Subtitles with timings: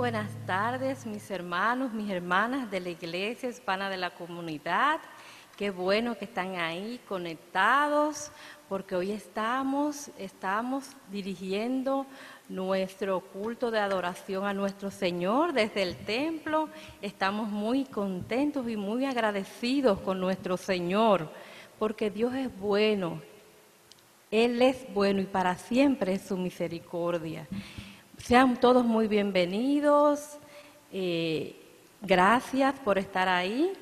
[0.00, 4.98] Buenas tardes, mis hermanos, mis hermanas de la iglesia hispana de la comunidad.
[5.58, 8.32] Qué bueno que están ahí conectados,
[8.66, 12.06] porque hoy estamos, estamos dirigiendo
[12.48, 16.70] nuestro culto de adoración a nuestro Señor desde el templo.
[17.02, 21.30] Estamos muy contentos y muy agradecidos con nuestro Señor,
[21.78, 23.20] porque Dios es bueno.
[24.30, 27.46] Él es bueno y para siempre es su misericordia.
[28.24, 30.38] Sean todos muy bienvenidos.
[30.92, 31.56] Eh,
[32.02, 33.72] gracias por estar ahí.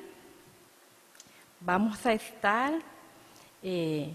[1.59, 2.73] Vamos a estar
[3.61, 4.13] eh,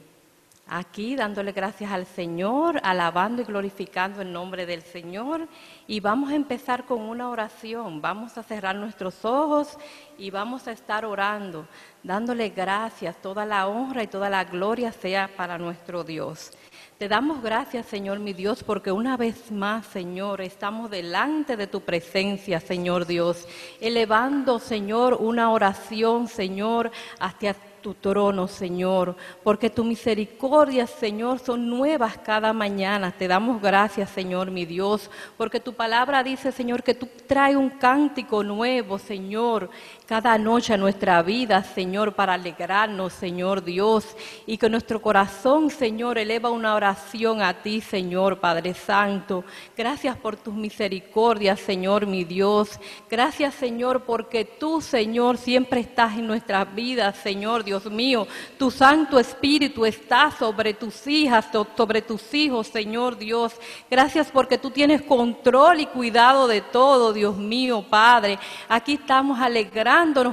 [0.66, 5.46] aquí dándole gracias al Señor, alabando y glorificando el nombre del Señor.
[5.86, 8.00] Y vamos a empezar con una oración.
[8.00, 9.76] Vamos a cerrar nuestros ojos
[10.18, 11.68] y vamos a estar orando,
[12.02, 13.20] dándole gracias.
[13.20, 16.50] Toda la honra y toda la gloria sea para nuestro Dios.
[16.98, 21.80] Te damos gracias, Señor mi Dios, porque una vez más, Señor, estamos delante de tu
[21.80, 23.48] presencia, Señor Dios,
[23.80, 32.16] elevando, Señor, una oración, Señor, hacia tu trono, Señor, porque tu misericordia, Señor, son nuevas
[32.16, 33.12] cada mañana.
[33.12, 37.70] Te damos gracias, Señor, mi Dios, porque tu palabra dice, Señor, que tú traes un
[37.70, 39.68] cántico nuevo, Señor,
[40.06, 44.04] cada noche a nuestra vida, Señor, para alegrarnos, Señor Dios,
[44.46, 49.44] y que nuestro corazón, Señor, eleva una oración a ti, Señor, Padre Santo.
[49.74, 52.78] Gracias por tus misericordias, Señor, mi Dios.
[53.08, 58.26] Gracias, Señor, porque tú, Señor, siempre estás en nuestras vidas, Señor Dios mío.
[58.58, 61.46] Tu Santo Espíritu está sobre tus hijas,
[61.76, 63.54] sobre tus hijos, Señor Dios.
[63.90, 68.38] Gracias porque tú tienes control y cuidado de todo, Dios mío, Padre.
[68.68, 69.40] Aquí estamos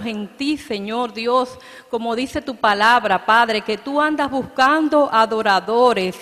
[0.05, 1.57] en ti, Señor Dios,
[1.89, 6.15] como dice tu palabra, Padre, que tú andas buscando adoradores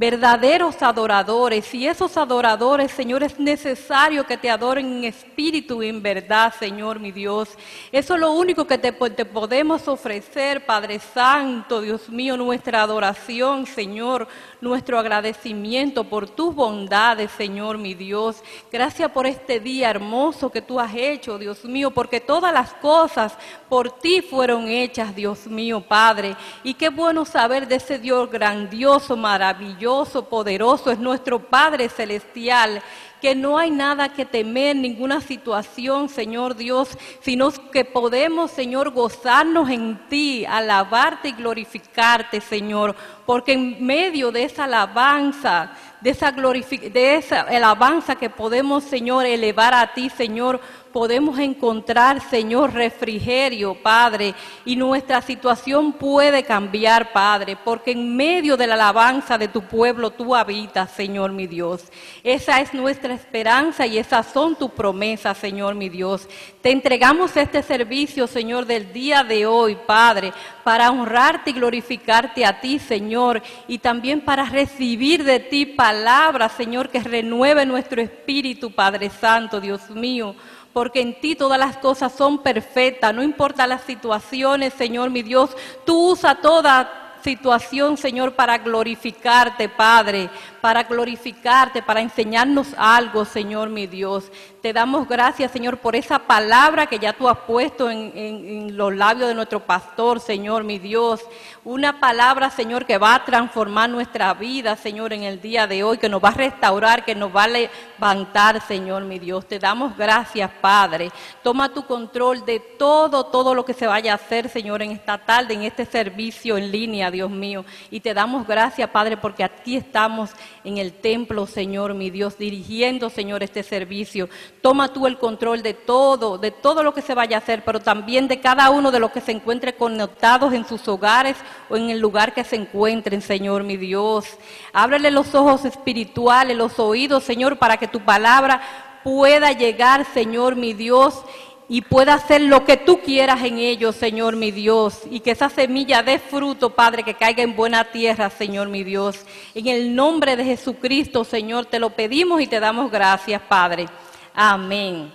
[0.00, 1.74] verdaderos adoradores.
[1.74, 6.98] Y esos adoradores, Señor, es necesario que te adoren en espíritu y en verdad, Señor,
[6.98, 7.50] mi Dios.
[7.92, 13.66] Eso es lo único que te, te, podemos ofrecer, Padre Santo, Dios mío, nuestra adoración,
[13.66, 14.26] Señor,
[14.62, 18.42] nuestro agradecimiento por tus bondades, Señor, mi Dios.
[18.72, 23.36] Gracias por este día hermoso que tú has hecho, Dios mío, porque todas las cosas
[23.68, 26.36] por ti fueron hechas, Dios mío, Padre.
[26.64, 29.89] Y qué bueno saber de ese Dios grandioso, maravilloso
[30.28, 32.82] poderoso, es nuestro Padre Celestial,
[33.20, 39.68] que no hay nada que temer, ninguna situación, Señor Dios, sino que podemos, Señor, gozarnos
[39.68, 42.96] en ti, alabarte y glorificarte, Señor,
[43.26, 49.74] porque en medio de esa alabanza, de esa, de esa alabanza que podemos, Señor, elevar
[49.74, 50.60] a ti, Señor,
[50.92, 54.34] podemos encontrar, Señor, refrigerio, Padre,
[54.64, 60.10] y nuestra situación puede cambiar, Padre, porque en medio de la alabanza de tu pueblo
[60.10, 61.84] tú habitas, Señor mi Dios.
[62.22, 66.28] Esa es nuestra esperanza y esas son tus promesas, Señor mi Dios.
[66.62, 70.32] Te entregamos este servicio, Señor, del día de hoy, Padre,
[70.64, 76.90] para honrarte y glorificarte a ti, Señor, y también para recibir de ti palabras, Señor,
[76.90, 80.34] que renueve nuestro espíritu, Padre Santo, Dios mío
[80.72, 85.56] porque en ti todas las cosas son perfectas, no importa las situaciones, Señor mi Dios,
[85.84, 93.86] tú usa toda situación, Señor, para glorificarte, Padre, para glorificarte, para enseñarnos algo, Señor mi
[93.86, 94.30] Dios.
[94.62, 99.28] Te damos gracias, Señor, por esa palabra que ya tú has puesto en, los labios
[99.28, 101.22] de nuestro pastor, Señor, mi Dios.
[101.64, 105.96] Una palabra, Señor, que va a transformar nuestra vida, Señor, en el día de hoy,
[105.96, 109.46] que nos va a restaurar, que nos va a levantar, Señor, mi Dios.
[109.46, 111.10] Te damos gracias, Padre.
[111.42, 115.16] Toma tu control de todo, todo lo que se vaya a hacer, Señor, en esta
[115.16, 117.64] tarde, en este servicio en línea, Dios mío.
[117.90, 120.30] Y te damos gracias, Padre, porque aquí estamos
[120.64, 124.28] en el templo, Señor, mi Dios, dirigiendo, Señor, este servicio.
[124.62, 127.80] Toma tú el control de todo, de todo lo que se vaya a hacer, pero
[127.80, 131.36] también de cada uno de los que se encuentre conectados en sus hogares
[131.68, 134.26] o en el lugar que se encuentren, Señor mi Dios.
[134.72, 138.60] Ábrele los ojos espirituales, los oídos, Señor, para que tu palabra
[139.02, 141.24] pueda llegar, Señor mi Dios,
[141.72, 145.48] y pueda hacer lo que tú quieras en ellos, Señor mi Dios, y que esa
[145.48, 149.24] semilla dé fruto, Padre, que caiga en buena tierra, Señor mi Dios.
[149.54, 153.86] En el nombre de Jesucristo, Señor, te lo pedimos y te damos gracias, Padre.
[154.34, 155.12] Amén.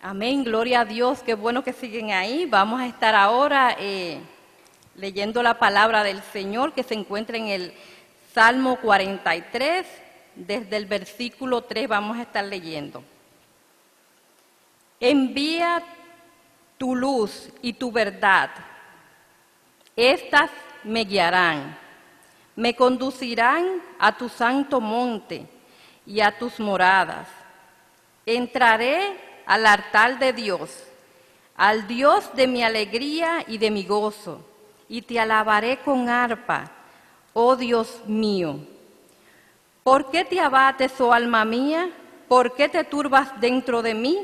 [0.00, 2.46] Amén, gloria a Dios, qué bueno que siguen ahí.
[2.46, 4.20] Vamos a estar ahora eh,
[4.94, 7.72] leyendo la palabra del Señor que se encuentra en el
[8.32, 9.88] Salmo 43,
[10.36, 13.02] desde el versículo 3 vamos a estar leyendo.
[15.04, 15.82] Envía
[16.78, 18.50] tu luz y tu verdad,
[19.96, 20.50] estas
[20.84, 21.76] me guiarán,
[22.56, 25.46] me conducirán a tu santo monte
[26.06, 27.28] y a tus moradas
[28.26, 30.84] Entraré al altar de Dios,
[31.56, 34.44] al Dios de mi alegría y de mi gozo,
[34.88, 36.70] y te alabaré con arpa,
[37.32, 38.60] oh Dios mío.
[39.82, 41.90] ¿Por qué te abates, oh alma mía?
[42.28, 44.18] ¿Por qué te turbas dentro de mí?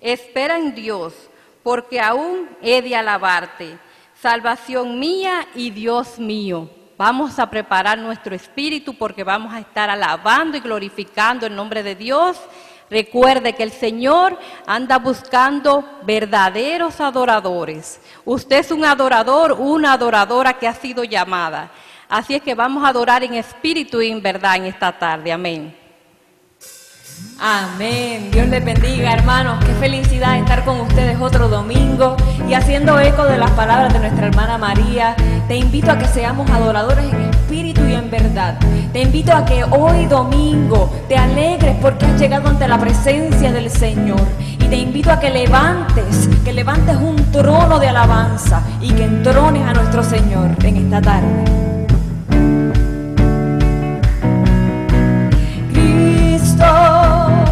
[0.00, 1.14] Espera en Dios,
[1.62, 3.78] porque aún he de alabarte,
[4.20, 6.70] salvación mía y Dios mío.
[6.96, 11.94] Vamos a preparar nuestro espíritu porque vamos a estar alabando y glorificando el nombre de
[11.94, 12.36] Dios.
[12.90, 14.36] Recuerde que el Señor
[14.66, 18.00] anda buscando verdaderos adoradores.
[18.24, 21.70] Usted es un adorador, una adoradora que ha sido llamada.
[22.08, 25.30] Así es que vamos a adorar en espíritu y en verdad en esta tarde.
[25.30, 25.77] Amén.
[27.40, 28.30] Amén.
[28.32, 29.64] Dios les bendiga, hermanos.
[29.64, 32.16] Qué felicidad estar con ustedes otro domingo
[32.48, 35.14] y haciendo eco de las palabras de nuestra hermana María.
[35.46, 38.58] Te invito a que seamos adoradores en espíritu y en verdad.
[38.92, 43.70] Te invito a que hoy domingo te alegres porque has llegado ante la presencia del
[43.70, 44.20] Señor.
[44.60, 49.62] Y te invito a que levantes, que levantes un trono de alabanza y que entrones
[49.62, 51.77] a nuestro Señor en esta tarde.
[56.58, 57.47] stars.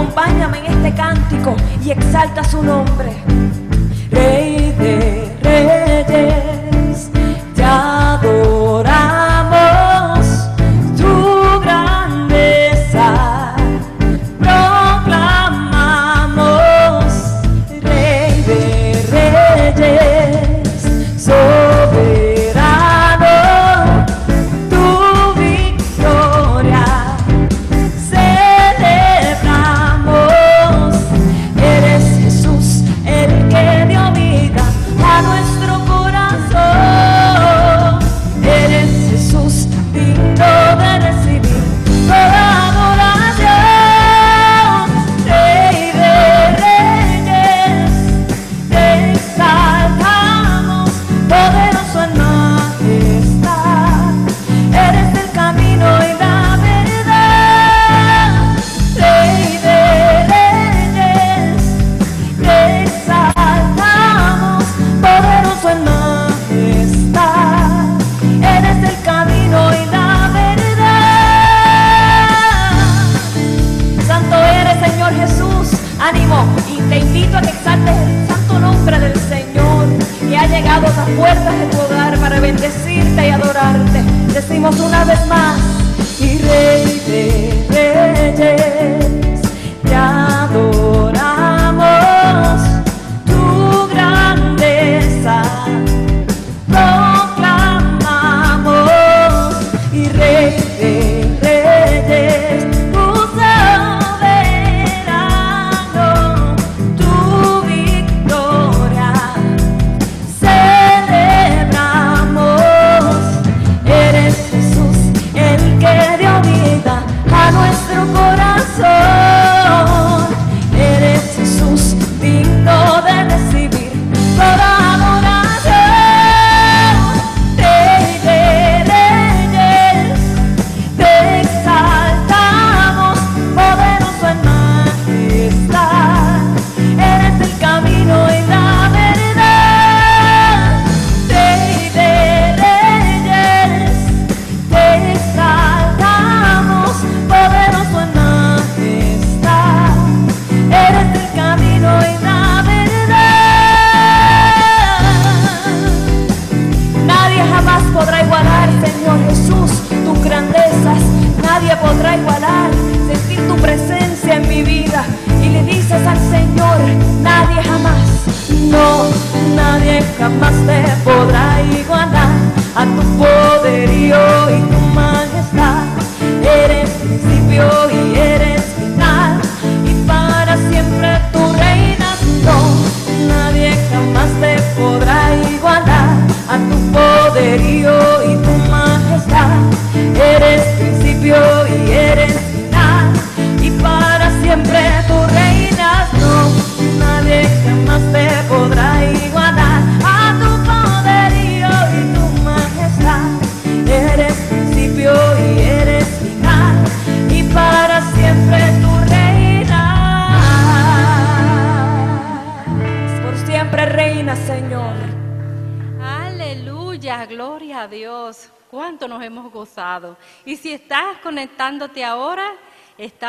[0.00, 1.54] acompáñame en este cántico
[1.84, 3.12] y exalta su nombre.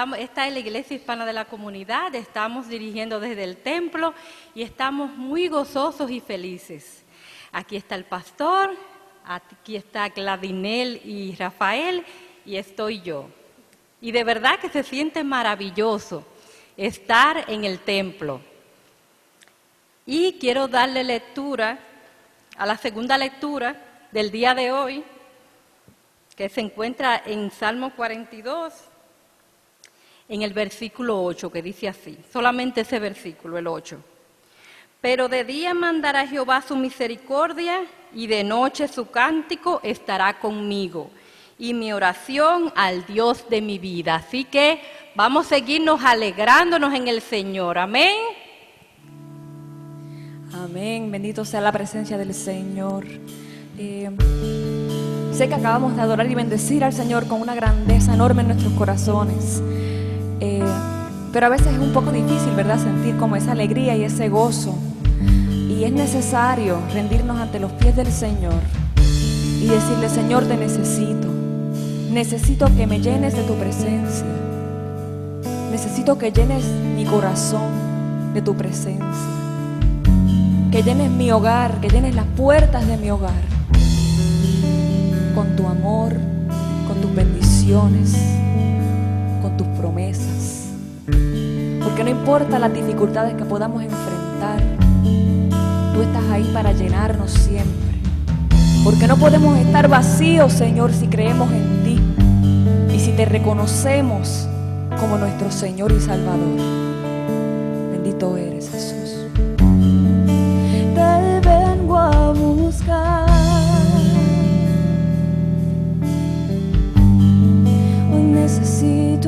[0.02, 4.16] estamos, esta es la Iglesia Hispana de la Comunidad, estamos dirigiendo desde el templo
[4.56, 7.04] y estamos muy gozosos y felices.
[7.52, 8.76] Aquí está el pastor,
[9.24, 12.04] aquí está Gladinel y Rafael
[12.48, 13.28] y estoy yo.
[14.02, 16.26] Y de verdad que se siente maravilloso
[16.76, 18.42] estar en el templo.
[20.08, 21.78] Y quiero darle lectura
[22.58, 25.04] a la segunda lectura del día de hoy,
[26.36, 28.91] que se encuentra en Salmo 42,
[30.32, 33.98] en el versículo 8, que dice así, solamente ese versículo, el 8.
[35.02, 37.82] Pero de día mandará Jehová su misericordia
[38.16, 41.12] y de noche su cántico estará conmigo
[41.60, 44.16] y mi oración al Dios de mi vida.
[44.16, 44.80] Así que
[45.16, 47.78] vamos a seguirnos alegrándonos en el Señor.
[47.78, 48.16] Amén.
[50.54, 51.12] Amén.
[51.12, 53.06] Bendito sea la presencia del Señor.
[53.78, 54.10] Eh,
[55.34, 58.72] sé que acabamos de adorar y bendecir al Señor con una grandeza enorme en nuestros
[58.74, 59.62] corazones.
[60.42, 60.66] Eh,
[61.32, 62.80] pero a veces es un poco difícil, ¿verdad?
[62.80, 64.76] Sentir como esa alegría y ese gozo.
[65.70, 68.60] Y es necesario rendirnos ante los pies del Señor
[68.98, 71.28] y decirle, Señor, te necesito.
[72.12, 74.26] Necesito que me llenes de tu presencia.
[75.72, 79.06] Necesito que llenes mi corazón de tu presencia.
[80.72, 83.42] Que llenes mi hogar, que llenes las puertas de mi hogar.
[85.36, 86.16] Con tu amor,
[86.88, 88.16] con tus bendiciones
[89.62, 90.70] tus promesas.
[91.84, 94.60] Porque no importa las dificultades que podamos enfrentar,
[95.94, 98.00] tú estás ahí para llenarnos siempre.
[98.84, 104.48] Porque no podemos estar vacíos, Señor, si creemos en ti y si te reconocemos
[105.00, 106.58] como nuestro Señor y Salvador.
[107.92, 109.01] Bendito eres, Jesús.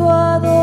[0.03, 0.62] Necesito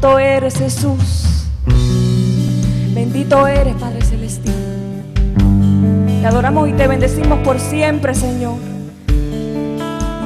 [0.00, 1.44] Santo eres Jesús.
[2.94, 4.54] Bendito eres, Padre Celestial.
[6.22, 8.56] Te adoramos y te bendecimos por siempre, Señor.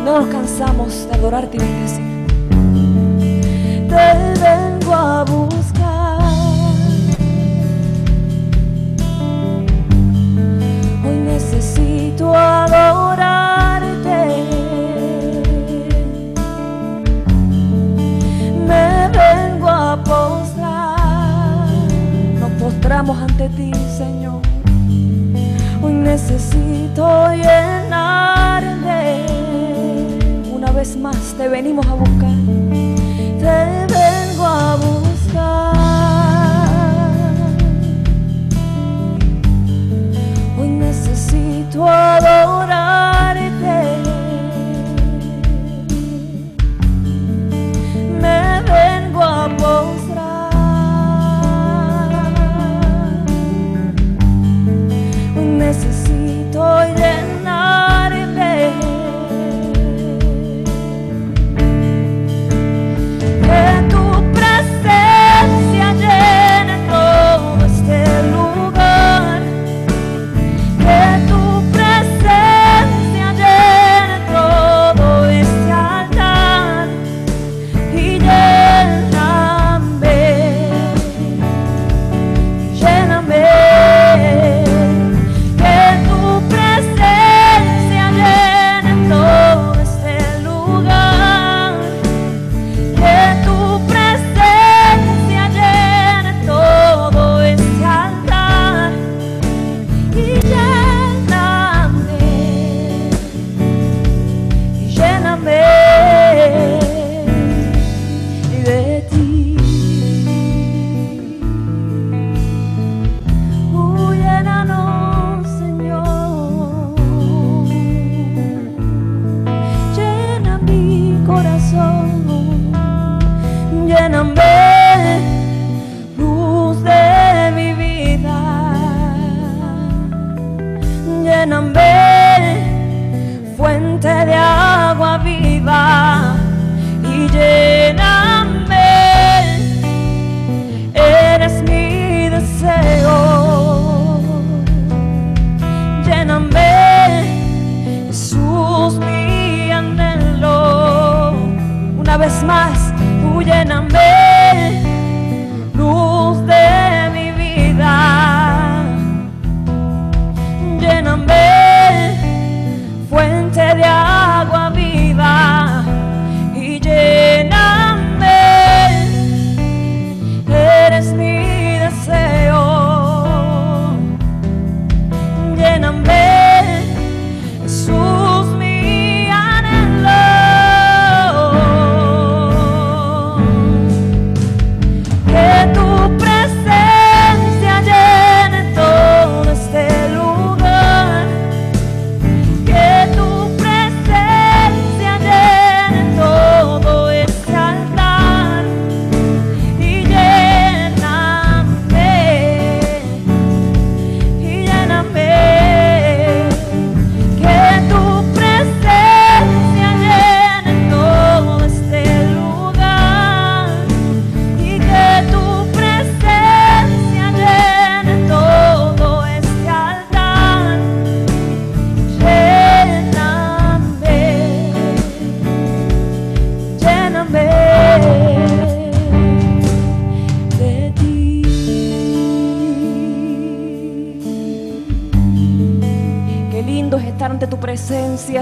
[0.05, 2.05] No nos cansamos de adorarte y bendecir.
[3.89, 5.64] Te vengo a buscar.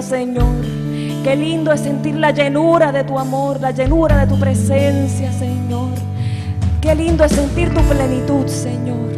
[0.00, 0.64] Señor.
[1.22, 5.90] Qué lindo es sentir la llenura de tu amor, la llenura de tu presencia, Señor.
[6.80, 9.10] Qué lindo es sentir tu plenitud, Señor.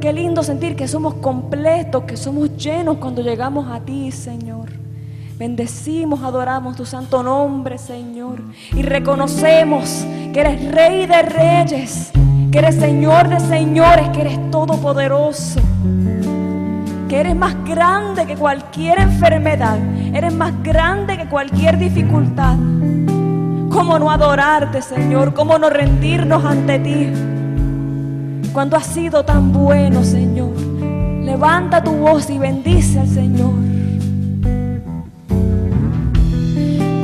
[0.00, 4.70] Qué lindo sentir que somos completos, que somos llenos cuando llegamos a ti, Señor.
[5.38, 8.40] Bendecimos, adoramos tu santo nombre, Señor.
[8.76, 12.12] Y reconocemos que eres Rey de Reyes,
[12.52, 15.60] que eres Señor de Señores, que eres Todopoderoso.
[17.08, 19.78] Que eres más grande que cualquier enfermedad.
[20.12, 22.56] Eres más grande que cualquier dificultad.
[23.70, 25.32] ¿Cómo no adorarte, Señor?
[25.34, 27.12] ¿Cómo no rendirnos ante ti?
[28.52, 30.50] Cuando has sido tan bueno, Señor.
[31.22, 33.54] Levanta tu voz y bendice al Señor.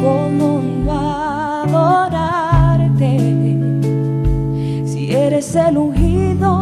[0.02, 0.92] ¿Cómo no
[1.62, 3.18] adorarte?
[4.84, 6.58] Si eres el ungido,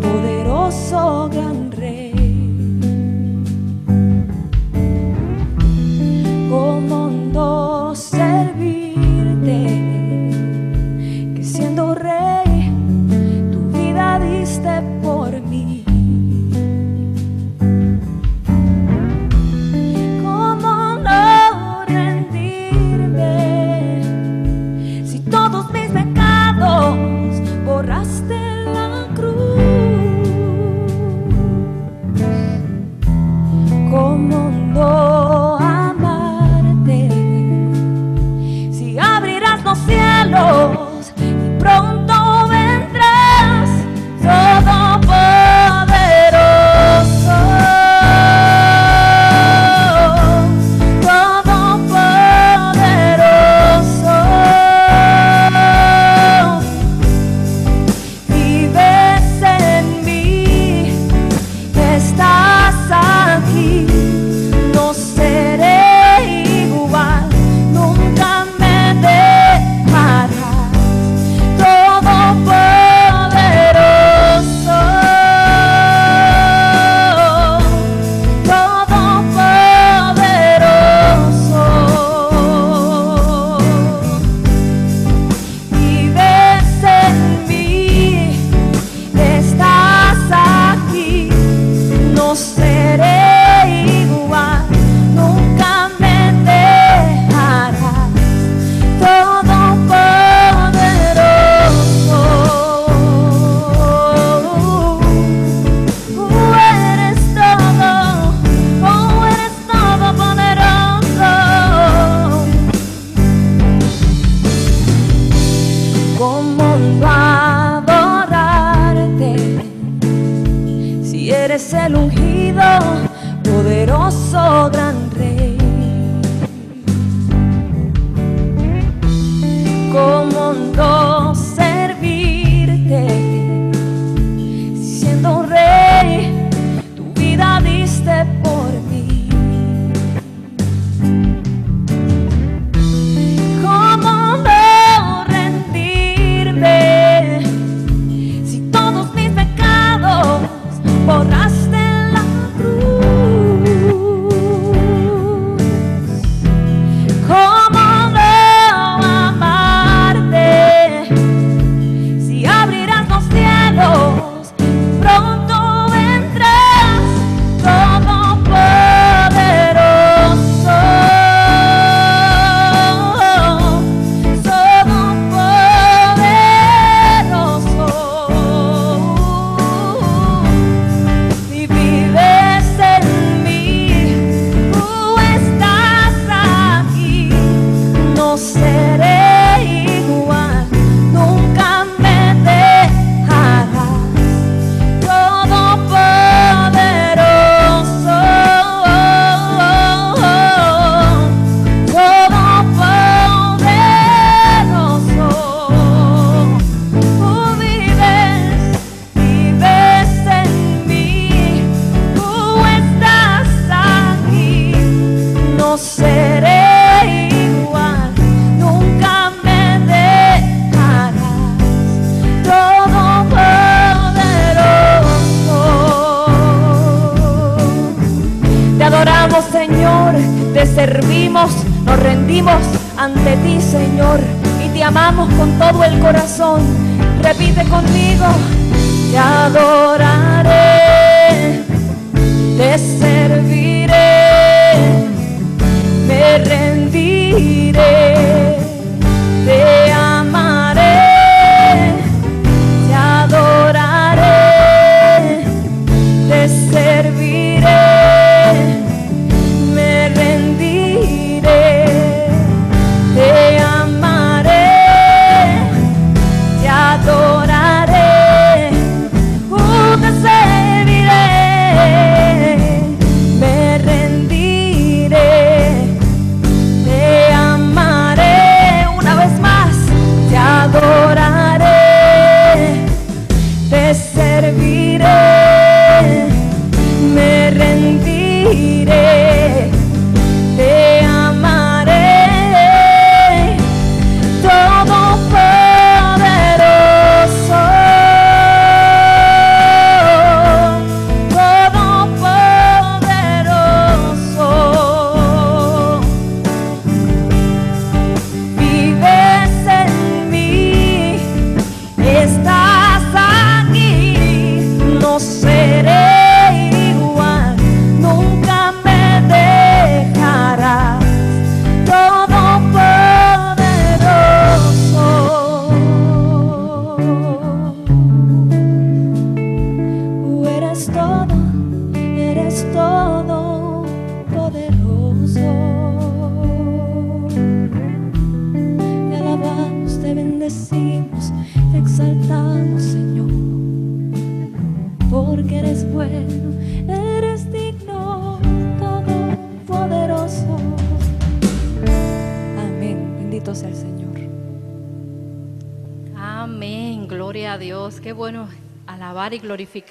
[0.00, 1.53] poderoso gran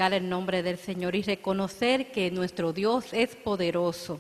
[0.04, 4.20] glorificar el nombre del Señor y reconocer que nuestro Dios es poderoso.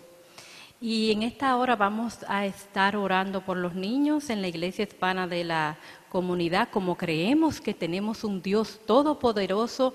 [0.79, 5.27] Y en esta hora vamos a estar orando por los niños en la iglesia hispana
[5.27, 5.77] de la
[6.09, 9.93] comunidad, como creemos que tenemos un Dios todopoderoso.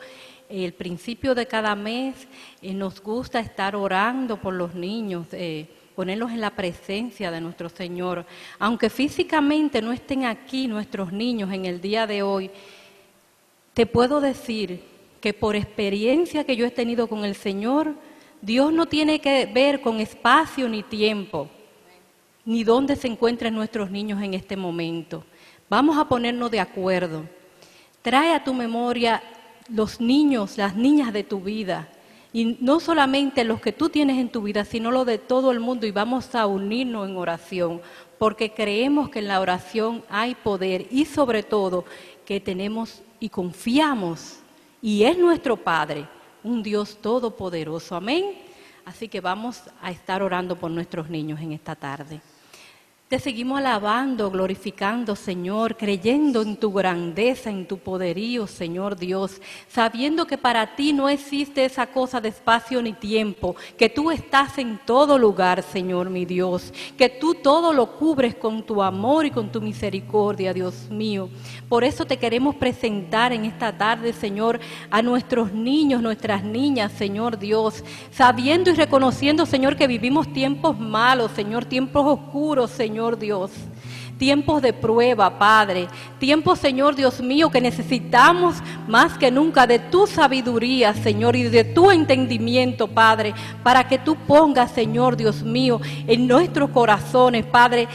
[0.49, 2.27] El principio de cada mes
[2.63, 5.27] eh, nos gusta estar orando por los niños.
[5.33, 8.25] eh, ponerlos en la presencia de nuestro Señor.
[8.61, 12.53] Aunque físicamente no estén aquí nuestros niños en el día de hoy,
[13.75, 14.81] te puedo decir
[15.21, 17.95] que por experiencia que yo he tenido con el Señor,
[18.41, 21.49] Dios no tiene que ver con espacio ni tiempo,
[22.45, 25.25] ni dónde se encuentran nuestros niños en este momento.
[25.69, 27.25] Vamos a ponernos de acuerdo.
[28.01, 29.23] Trae a tu memoria
[29.69, 31.89] los niños, las niñas de tu vida.
[32.33, 35.61] Y no solamente los que tú tienes en tu vida, sino los de todo el
[35.61, 35.87] mundo.
[35.87, 37.81] Y vamos a unirnos en oración,
[38.19, 41.85] porque creemos que en la oración hay poder y sobre todo
[42.25, 44.41] que tenemos y confiamos,
[44.81, 46.07] y es nuestro Padre,
[46.43, 47.97] un Dios todopoderoso.
[47.97, 48.39] Amén.
[48.85, 52.21] Así que vamos a estar orando por nuestros niños en esta tarde.
[53.09, 60.27] Te seguimos alabando, glorificando, Señor, creyendo en tu grandeza, en tu poderío, Señor Dios, sabiendo
[60.27, 64.79] que para ti no existe esa cosa de espacio ni tiempo, que tú estás en
[64.85, 69.51] todo lugar, Señor mi Dios, que tú todo lo cubres con tu amor y con
[69.51, 71.31] tu misericordia, Dios mío.
[71.67, 77.39] Por eso te queremos presentar en esta tarde, Señor, a nuestros niños, nuestras niñas, Señor
[77.39, 83.53] Dios, sabiendo y reconociendo, Señor, que vivimos tiempos malos, Señor, tiempos oscuros, Señor Dios.
[84.19, 85.87] Tiempos de prueba, Padre.
[86.19, 88.57] Tiempos, Señor Dios mío, que necesitamos
[88.89, 93.33] más que nunca de tu sabiduría, Señor, y de tu entendimiento, Padre,
[93.63, 97.87] para que tú pongas, Señor Dios mío, en nuestros corazones, Padre,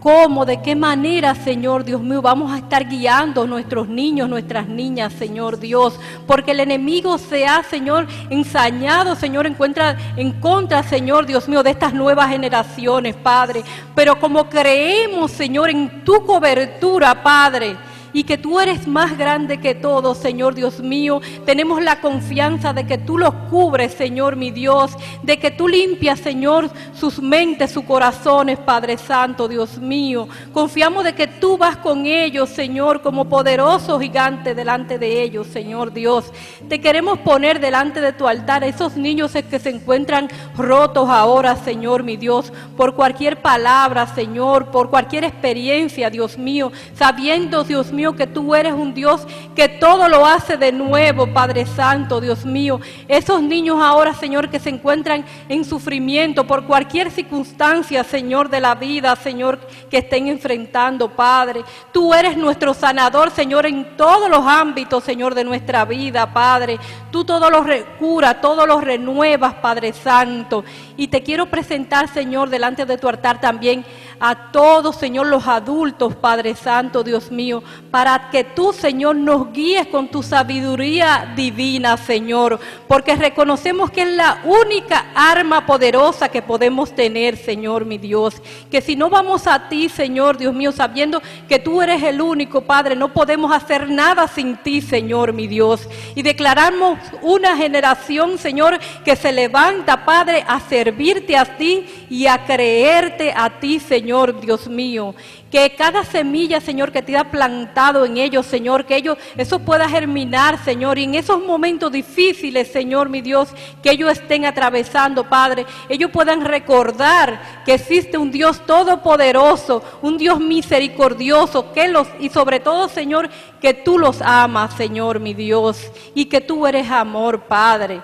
[0.00, 5.12] cómo, de qué manera, Señor Dios mío, vamos a estar guiando nuestros niños, nuestras niñas,
[5.12, 11.48] Señor Dios, porque el enemigo se ha, Señor, ensañado, Señor, encuentra en contra, Señor Dios
[11.48, 13.62] mío, de estas nuevas generaciones, Padre.
[13.94, 17.76] Pero como creemos, Señor, en tu cobertura, Padre,
[18.12, 21.20] y que tú eres más grande que todo, Señor Dios mío.
[21.44, 24.92] Tenemos la confianza de que tú los cubres, Señor mi Dios,
[25.22, 30.28] de que tú limpias, Señor, sus mentes, sus corazones, Padre Santo, Dios mío.
[30.52, 35.92] Confiamos de que tú vas con ellos, Señor, como poderoso gigante delante de ellos, Señor
[35.92, 36.32] Dios.
[36.68, 42.02] Te queremos poner delante de tu altar esos niños que se encuentran rotos ahora, Señor
[42.02, 48.26] mi Dios, por cualquier palabra, Señor, por cualquier experiencia, Dios mío, sabiendo, Dios mío, que
[48.26, 52.80] tú eres un Dios que todo lo hace de nuevo, Padre Santo, Dios mío.
[53.08, 58.74] Esos niños ahora, Señor, que se encuentran en sufrimiento por cualquier circunstancia, Señor, de la
[58.74, 59.60] vida, Señor,
[59.90, 61.62] que estén enfrentando, Padre.
[61.92, 66.78] Tú eres nuestro sanador, Señor, en todos los ámbitos, Señor, de nuestra vida, Padre.
[67.10, 67.64] Tú todo lo
[67.98, 70.64] curas, todo lo renuevas, Padre Santo.
[70.96, 73.84] Y te quiero presentar, Señor, delante de tu altar también
[74.20, 79.86] a todos, Señor, los adultos, Padre Santo, Dios mío, para que tú, Señor, nos guíes
[79.86, 86.94] con tu sabiduría divina, Señor, porque reconocemos que es la única arma poderosa que podemos
[86.94, 88.42] tener, Señor, mi Dios.
[88.70, 92.60] Que si no vamos a ti, Señor, Dios mío, sabiendo que tú eres el único,
[92.60, 95.88] Padre, no podemos hacer nada sin ti, Señor, mi Dios.
[96.14, 102.44] Y declaramos una generación, Señor, que se levanta, Padre, a servirte a ti y a
[102.44, 104.09] creerte a ti, Señor.
[104.10, 105.14] Señor, Dios mío.
[105.52, 109.88] Que cada semilla, Señor, que te ha plantado en ellos, Señor, que ellos, eso pueda
[109.88, 110.98] germinar, Señor.
[110.98, 116.44] Y en esos momentos difíciles, Señor, mi Dios, que ellos estén atravesando, Padre, ellos puedan
[116.44, 123.30] recordar que existe un Dios todopoderoso, un Dios misericordioso, que los, y sobre todo, Señor,
[123.60, 128.02] que tú los amas, Señor, mi Dios, y que tú eres amor, Padre.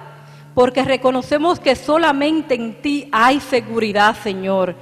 [0.55, 4.77] Porque reconocemos que solamente en ti hay seguridad, Señor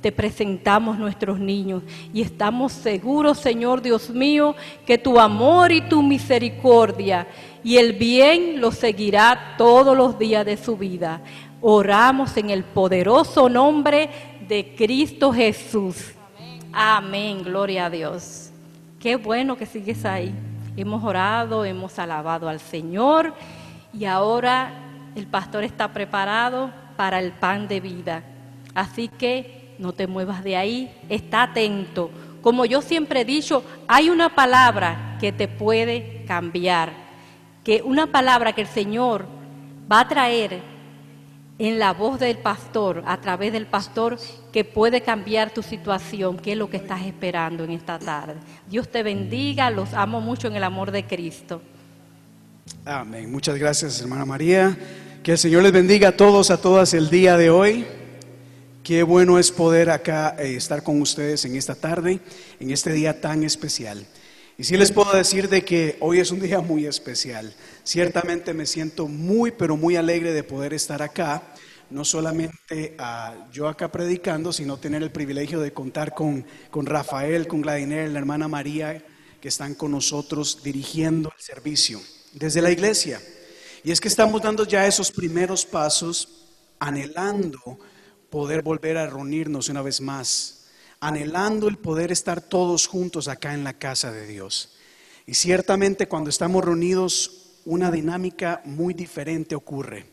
[0.00, 1.82] te presentamos nuestros niños
[2.12, 4.54] y estamos seguros, Señor Dios mío,
[4.86, 7.26] que tu amor y tu misericordia
[7.62, 11.20] y el bien los seguirá todos los días de su vida.
[11.60, 14.08] Oramos en el poderoso nombre
[14.48, 16.12] de Cristo Jesús.
[16.72, 18.50] Amén, gloria a Dios.
[18.98, 20.32] Qué bueno que sigues ahí.
[20.76, 23.34] Hemos orado, hemos alabado al Señor
[23.92, 24.72] y ahora
[25.14, 28.22] el pastor está preparado para el pan de vida.
[28.74, 32.10] Así que no te muevas de ahí, está atento.
[32.42, 36.92] Como yo siempre he dicho, hay una palabra que te puede cambiar,
[37.64, 39.26] que una palabra que el Señor
[39.90, 40.60] va a traer
[41.58, 44.18] en la voz del pastor, a través del pastor,
[44.52, 48.36] que puede cambiar tu situación, que es lo que estás esperando en esta tarde.
[48.68, 51.60] Dios te bendiga, los amo mucho en el amor de Cristo.
[52.84, 53.30] Amén.
[53.30, 54.76] Muchas gracias, hermana María.
[55.22, 57.86] Que el Señor les bendiga a todos, a todas el día de hoy.
[58.90, 62.18] Qué bueno es poder acá eh, estar con ustedes en esta tarde,
[62.58, 64.04] en este día tan especial.
[64.58, 67.54] Y sí les puedo decir de que hoy es un día muy especial.
[67.84, 71.40] Ciertamente me siento muy, pero muy alegre de poder estar acá.
[71.88, 77.46] No solamente ah, yo acá predicando, sino tener el privilegio de contar con, con Rafael,
[77.46, 79.04] con Gladiner, la hermana María,
[79.40, 82.00] que están con nosotros dirigiendo el servicio
[82.32, 83.20] desde la iglesia.
[83.84, 86.48] Y es que estamos dando ya esos primeros pasos
[86.80, 87.78] anhelando
[88.30, 90.66] poder volver a reunirnos una vez más,
[91.00, 94.76] anhelando el poder estar todos juntos acá en la casa de Dios.
[95.26, 100.06] Y ciertamente cuando estamos reunidos, una dinámica muy diferente ocurre.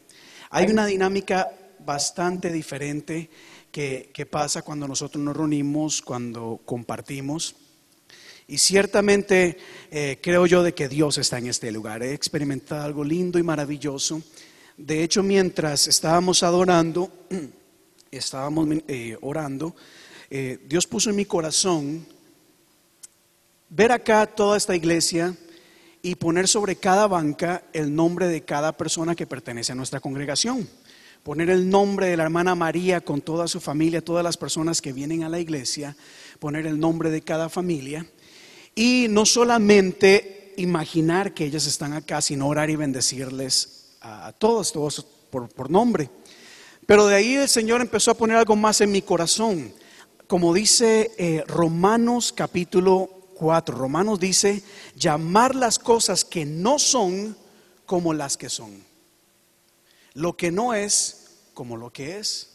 [0.50, 1.50] Hay una dinámica
[1.86, 3.30] bastante diferente
[3.72, 7.56] que, pasa cuando nosotros nos reunimos, cuando compartimos.
[8.48, 9.58] Y ciertamente
[9.92, 12.02] eh, creo yo de que Dios está en este lugar.
[12.02, 14.22] He experimentado algo lindo y maravilloso.
[14.78, 17.12] De hecho, mientras estábamos adorando,
[18.18, 19.76] estábamos eh, orando,
[20.30, 22.06] eh, Dios puso en mi corazón
[23.70, 25.36] ver acá toda esta iglesia
[26.02, 30.68] y poner sobre cada banca el nombre de cada persona que pertenece a nuestra congregación.
[31.24, 34.94] Poner el nombre de la hermana María con toda su familia, todas las personas que
[34.94, 35.96] vienen a la iglesia,
[36.40, 38.06] poner el nombre de cada familia.
[38.76, 45.06] Y no solamente imaginar que ellas están acá, sino orar y bendecirles a, todos, todos
[45.30, 46.10] por nombre.
[46.88, 49.74] Pero de ahí el Señor empezó a poner algo más en mi corazón.
[50.26, 54.64] Como dice eh, Romanos capítulo 4, Romanos dice,
[54.96, 57.38] llamar las cosas que no son
[57.86, 58.84] como las que son.
[60.14, 62.52] Lo que no es como lo que es.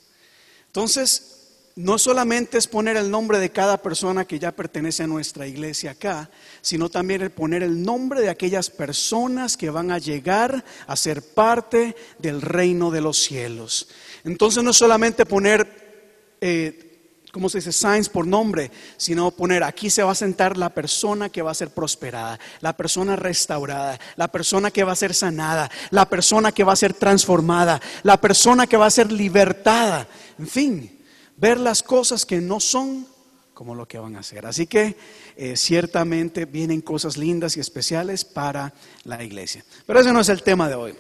[0.67, 1.33] Entonces,
[1.77, 5.93] no solamente es poner el nombre de cada persona que ya pertenece a nuestra iglesia
[5.93, 6.31] acá,
[6.61, 11.23] sino también el poner el nombre de aquellas personas que van a llegar a ser
[11.23, 13.89] parte del reino de los cielos.
[14.25, 17.73] Entonces no solamente poner, eh, ¿cómo se dice?
[17.73, 21.55] Signs por nombre, sino poner aquí se va a sentar la persona que va a
[21.55, 26.65] ser prosperada, la persona restaurada, la persona que va a ser sanada, la persona que
[26.65, 30.07] va a ser transformada, la persona que va a ser libertada.
[30.39, 31.01] En fin,
[31.37, 33.07] ver las cosas que no son
[33.55, 34.47] como lo que van a ser.
[34.47, 34.97] Así que
[35.37, 39.65] eh, ciertamente vienen cosas lindas y especiales para la iglesia.
[39.87, 40.95] Pero ese no es el tema de hoy.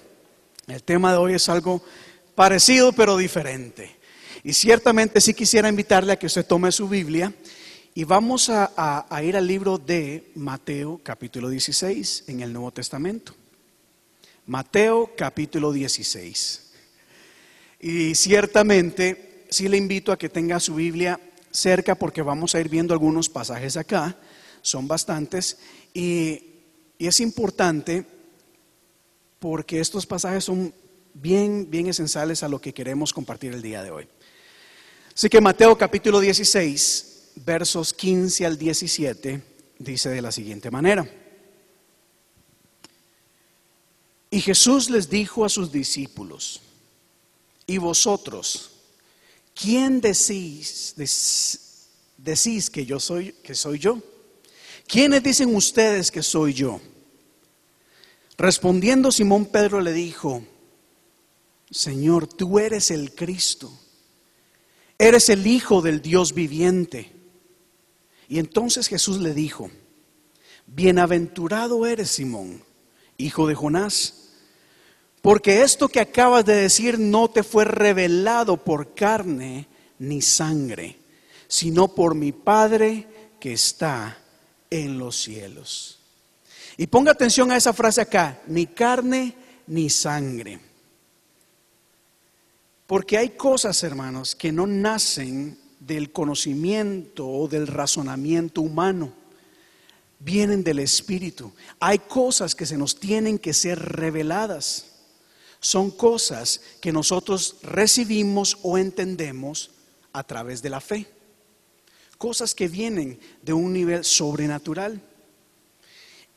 [0.69, 1.83] El tema de hoy es algo
[2.35, 3.97] parecido pero diferente.
[4.45, 7.33] Y ciertamente sí quisiera invitarle a que usted tome su Biblia
[7.95, 13.35] Y vamos a, ir al libro de Mateo capítulo 16 en el Nuevo Testamento.
[14.47, 16.73] Mateo capítulo 16.
[17.81, 21.21] Y ciertamente sí le invito a que tenga su Biblia
[21.51, 24.17] cerca porque vamos a ir viendo algunos pasajes acá,
[24.63, 25.59] son bastantes,
[25.93, 26.41] y
[26.99, 28.07] es importante
[29.39, 30.73] porque estos pasajes son
[31.15, 34.09] bien, bien esenciales a lo que queremos compartir el día de hoy.
[35.15, 39.43] Así que Mateo capítulo 16, versos 15 al 17,
[39.79, 41.07] dice de la siguiente manera.
[44.31, 46.63] Y Jesús les dijo a sus discípulos,
[47.67, 48.71] ¿y vosotros,
[49.55, 50.95] quién decís,
[52.17, 53.99] decís que yo soy, que soy yo?
[54.87, 56.81] ¿Quiénes dicen ustedes que soy yo?
[58.39, 60.43] Respondiendo Simón Pedro le dijo,
[61.73, 63.73] Señor, tú eres el Cristo,
[64.99, 67.13] eres el Hijo del Dios viviente.
[68.29, 69.71] Y entonces Jesús le dijo,
[70.67, 72.63] Bienaventurado eres Simón,
[73.17, 74.31] hijo de Jonás,
[75.23, 79.67] porque esto que acabas de decir no te fue revelado por carne
[79.99, 80.99] ni sangre,
[81.49, 83.07] sino por mi Padre
[83.41, 84.19] que está
[84.69, 86.01] en los cielos.
[86.77, 89.35] Y ponga atención a esa frase acá, ni carne
[89.67, 90.72] ni sangre.
[92.93, 99.15] Porque hay cosas, hermanos, que no nacen del conocimiento o del razonamiento humano,
[100.19, 101.55] vienen del Espíritu.
[101.81, 104.93] Hay cosas que se nos tienen que ser reveladas.
[105.59, 109.71] Son cosas que nosotros recibimos o entendemos
[110.13, 111.07] a través de la fe.
[112.19, 115.01] Cosas que vienen de un nivel sobrenatural.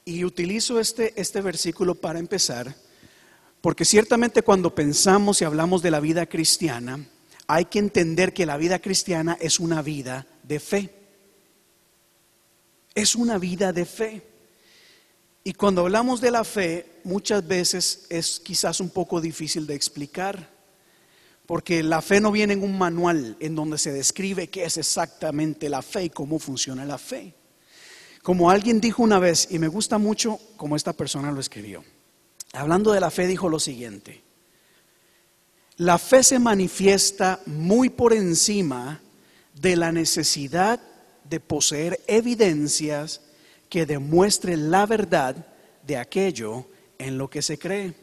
[0.05, 2.77] Y utilizo este, este versículo para empezar
[3.65, 7.03] porque ciertamente cuando pensamos y hablamos de la vida cristiana,
[7.47, 10.93] hay que entender que la vida cristiana es una vida de fe.
[12.93, 14.21] Es una vida de fe.
[15.43, 20.47] Y cuando hablamos de la fe, muchas veces es quizás un poco difícil de explicar,
[21.47, 25.69] porque la fe no viene en un manual en donde se describe qué es exactamente
[25.69, 27.33] la fe y cómo funciona la fe.
[28.21, 31.83] Como alguien dijo una vez, y me gusta mucho como esta persona lo escribió,
[32.55, 34.23] hablando de la fe, dijo lo siguiente.
[35.77, 39.01] La fe se manifiesta muy por encima
[39.53, 40.79] de la necesidad
[41.29, 43.21] de poseer evidencias
[43.69, 45.47] que demuestren la verdad
[45.85, 46.65] de aquello
[46.97, 47.93] en lo que se cree.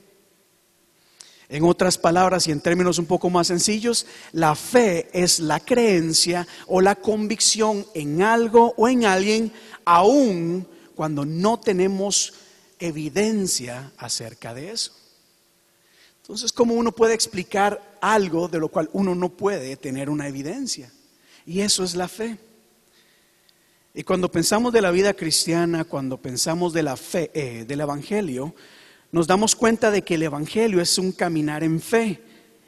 [1.49, 6.47] En otras palabras y en términos un poco más sencillos, la fe es la creencia
[6.67, 9.53] o la convicción en algo o en alguien,
[9.85, 12.33] aun cuando no tenemos
[12.87, 14.93] evidencia acerca de eso.
[16.23, 20.93] Entonces, ¿cómo uno puede explicar algo de lo cual uno no puede tener una evidencia?
[21.45, 22.39] Y eso es la fe.
[23.95, 28.55] Y cuando pensamos de la vida cristiana, cuando pensamos de la fe, eh, del Evangelio,
[29.11, 32.21] nos damos cuenta de que el Evangelio es un caminar en fe.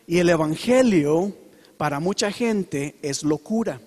[0.06, 1.34] Y el Evangelio,
[1.76, 3.80] para mucha gente, es locura.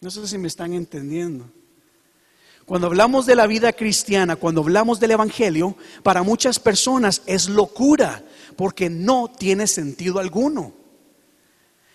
[0.00, 1.50] No sé si me están entendiendo.
[2.68, 8.22] Cuando hablamos de la vida cristiana, cuando hablamos del Evangelio, para muchas personas es locura,
[8.56, 10.74] porque no tiene sentido alguno.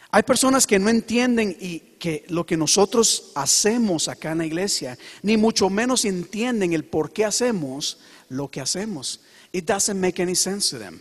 [0.10, 4.98] Hay personas que no entienden y que lo que nosotros hacemos acá en la iglesia,
[5.22, 8.00] ni mucho menos entienden el por qué hacemos
[8.30, 9.20] lo que hacemos.
[9.52, 11.00] It doesn't make any sense to them.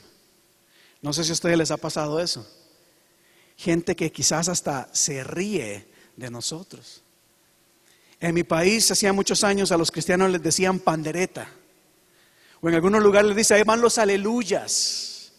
[1.00, 2.46] No sé si a ustedes les ha pasado eso.
[3.56, 7.01] Gente que quizás hasta se ríe de nosotros.
[8.22, 11.48] En mi país, hacía muchos años, a los cristianos les decían pandereta.
[12.60, 15.32] O en algunos lugares les dice, ahí van los aleluyas.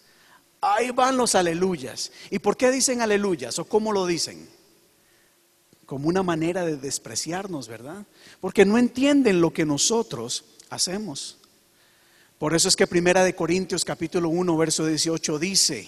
[0.59, 2.11] Ahí van los aleluyas.
[2.29, 3.57] ¿Y por qué dicen aleluyas?
[3.57, 4.49] ¿O cómo lo dicen?
[5.85, 8.05] Como una manera de despreciarnos, ¿verdad?
[8.41, 11.37] Porque no entienden lo que nosotros hacemos.
[12.37, 15.87] Por eso es que Primera de Corintios capítulo 1, verso 18 dice,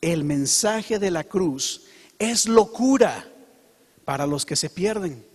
[0.00, 1.82] el mensaje de la cruz
[2.18, 3.28] es locura
[4.04, 5.33] para los que se pierden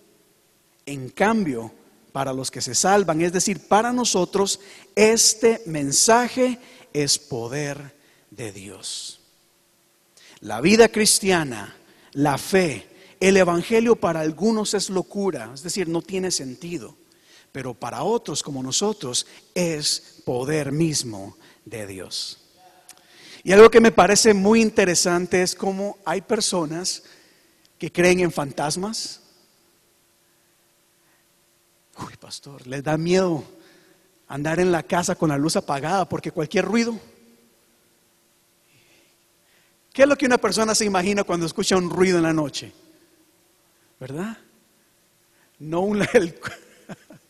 [0.90, 1.72] en cambio,
[2.12, 4.60] para los que se salvan, es decir, para nosotros,
[4.96, 6.60] este mensaje
[6.94, 7.96] es poder
[8.32, 9.20] de Dios.
[10.42, 11.76] La vida cristiana,
[12.14, 12.88] la fe,
[13.20, 16.96] el Evangelio para algunos es locura, es decir, no tiene sentido,
[17.52, 22.40] pero para otros como nosotros es poder mismo de Dios.
[23.44, 27.04] Y algo que me parece muy interesante es cómo hay personas
[27.78, 29.22] que creen en fantasmas,
[32.08, 33.44] Uy, pastor, les da miedo
[34.28, 37.00] andar en la casa con la luz apagada porque cualquier ruido.
[39.92, 42.72] ¿Qué es lo que una persona se imagina cuando escucha un ruido en la noche?
[44.00, 44.38] ¿Verdad?
[45.58, 46.40] No un, el,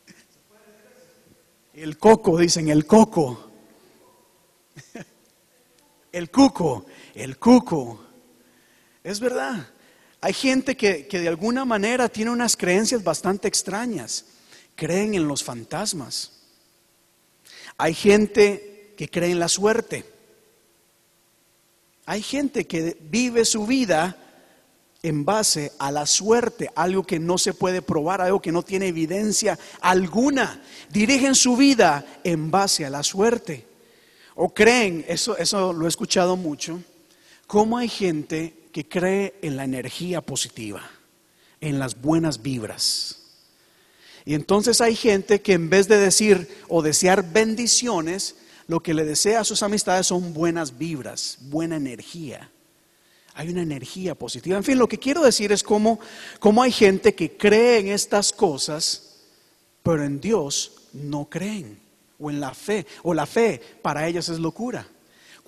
[1.74, 3.49] el coco, dicen, el coco.
[6.11, 8.03] El cuco, el cuco.
[9.03, 9.67] Es verdad.
[10.22, 14.26] Hay gente que, que, de alguna manera tiene unas creencias bastante extrañas.
[14.80, 16.32] Creen en los fantasmas.
[17.77, 20.05] Hay gente que cree en la suerte.
[22.05, 24.15] Hay gente que vive su vida
[25.03, 28.88] en base a la suerte, algo que no se puede probar, algo que no tiene
[28.88, 30.63] evidencia alguna.
[30.89, 33.67] Dirigen su vida en base a la suerte.
[34.36, 36.82] O creen, eso, eso lo he escuchado mucho,
[37.47, 40.89] cómo hay gente que cree en la energía positiva,
[41.59, 43.19] en las buenas vibras.
[44.30, 48.36] Y entonces hay gente que en vez de decir o desear bendiciones,
[48.67, 52.51] lo que le desea a sus amistades son buenas vibras, buena energía.
[53.34, 54.55] Hay una energía positiva.
[54.55, 55.99] En fin, lo que quiero decir es cómo,
[56.39, 59.15] cómo hay gente que cree en estas cosas,
[59.82, 61.80] pero en Dios no creen.
[62.19, 62.86] O en la fe.
[63.01, 64.88] O la fe para ellos es locura.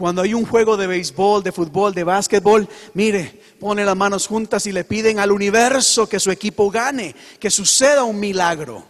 [0.02, 4.66] Cuando hay un juego de béisbol, de fútbol, de básquetbol, mire, pone las manos juntas
[4.66, 8.84] y le piden al universo que su equipo gane, que suceda un milagro.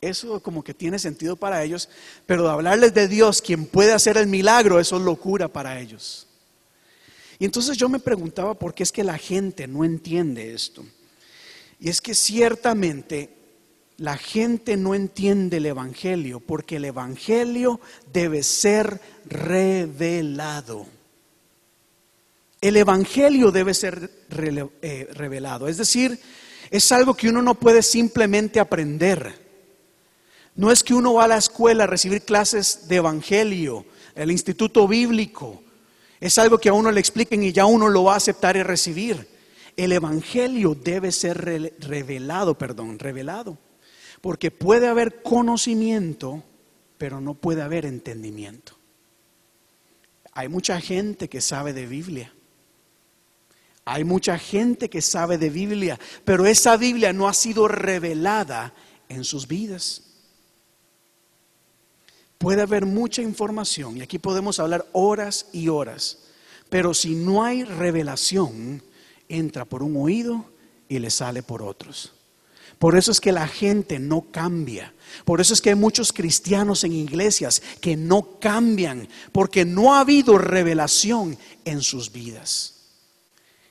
[0.00, 1.88] Eso como que tiene sentido para ellos,
[2.26, 6.26] pero hablarles de Dios, quien puede hacer el milagro, eso es locura para ellos.
[7.38, 10.84] Y entonces yo me preguntaba por qué es que la gente no entiende esto.
[11.78, 13.37] Y es que ciertamente
[13.98, 17.80] la gente no entiende el Evangelio porque el Evangelio
[18.12, 20.86] debe ser revelado.
[22.60, 24.10] El Evangelio debe ser
[24.82, 25.66] eh, revelado.
[25.66, 26.18] Es decir,
[26.70, 29.46] es algo que uno no puede simplemente aprender.
[30.54, 33.84] No es que uno va a la escuela a recibir clases de Evangelio,
[34.14, 35.62] el instituto bíblico.
[36.20, 38.62] Es algo que a uno le expliquen y ya uno lo va a aceptar y
[38.62, 39.26] recibir.
[39.76, 43.58] El Evangelio debe ser revelado, perdón, revelado.
[44.20, 46.42] Porque puede haber conocimiento,
[46.98, 48.76] pero no puede haber entendimiento.
[50.32, 52.32] Hay mucha gente que sabe de Biblia.
[53.84, 58.74] Hay mucha gente que sabe de Biblia, pero esa Biblia no ha sido revelada
[59.08, 60.02] en sus vidas.
[62.36, 66.18] Puede haber mucha información y aquí podemos hablar horas y horas,
[66.68, 68.82] pero si no hay revelación,
[69.28, 70.44] entra por un oído
[70.88, 72.12] y le sale por otros.
[72.78, 74.94] Por eso es que la gente no cambia.
[75.24, 80.00] Por eso es que hay muchos cristianos en iglesias que no cambian, porque no ha
[80.00, 82.74] habido revelación en sus vidas.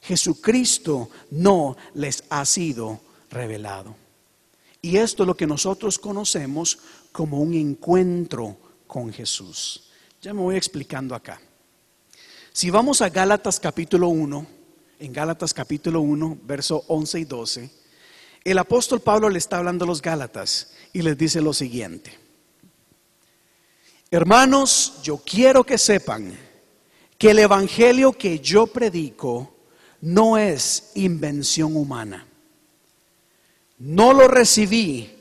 [0.02, 3.00] Jesucristo no les ha sido
[3.30, 3.96] revelado.
[4.82, 6.80] Y esto es lo que nosotros conocemos
[7.12, 9.90] como un encuentro con Jesús.
[10.22, 11.42] Ya me voy explicando acá.
[12.54, 14.48] Si vamos a Gálatas capítulo 1,
[15.00, 17.70] en Gálatas capítulo 1, verso 11 y 12,
[18.52, 22.18] el apóstol Pablo le está hablando a los Gálatas y les dice lo siguiente.
[24.10, 26.38] Hermanos, yo quiero que sepan
[27.18, 29.54] que el Evangelio que yo predico
[30.00, 32.26] no es invención humana.
[33.80, 35.14] No lo recibí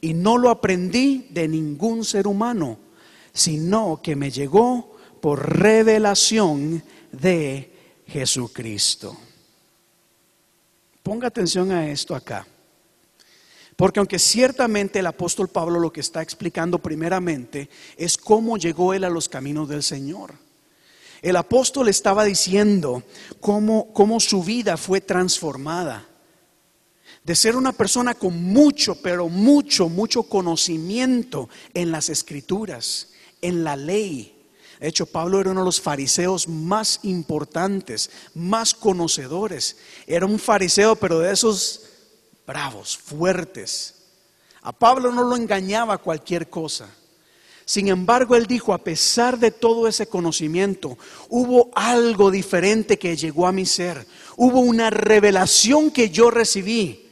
[0.00, 2.78] y no lo aprendí de ningún ser humano,
[3.34, 7.74] sino que me llegó por revelación de
[8.06, 9.18] Jesucristo.
[11.02, 12.46] Ponga atención a esto acá.
[13.80, 19.04] Porque aunque ciertamente el apóstol Pablo lo que está explicando primeramente es cómo llegó él
[19.04, 20.34] a los caminos del Señor.
[21.22, 23.02] El apóstol estaba diciendo
[23.40, 26.06] cómo, cómo su vida fue transformada.
[27.24, 33.76] De ser una persona con mucho, pero mucho, mucho conocimiento en las escrituras, en la
[33.76, 34.46] ley.
[34.78, 39.78] De hecho, Pablo era uno de los fariseos más importantes, más conocedores.
[40.06, 41.86] Era un fariseo, pero de esos
[42.50, 43.94] bravos, fuertes.
[44.62, 46.88] A Pablo no lo engañaba cualquier cosa.
[47.64, 50.98] Sin embargo, él dijo, a pesar de todo ese conocimiento,
[51.28, 54.04] hubo algo diferente que llegó a mi ser.
[54.36, 57.06] Hubo una revelación que yo recibí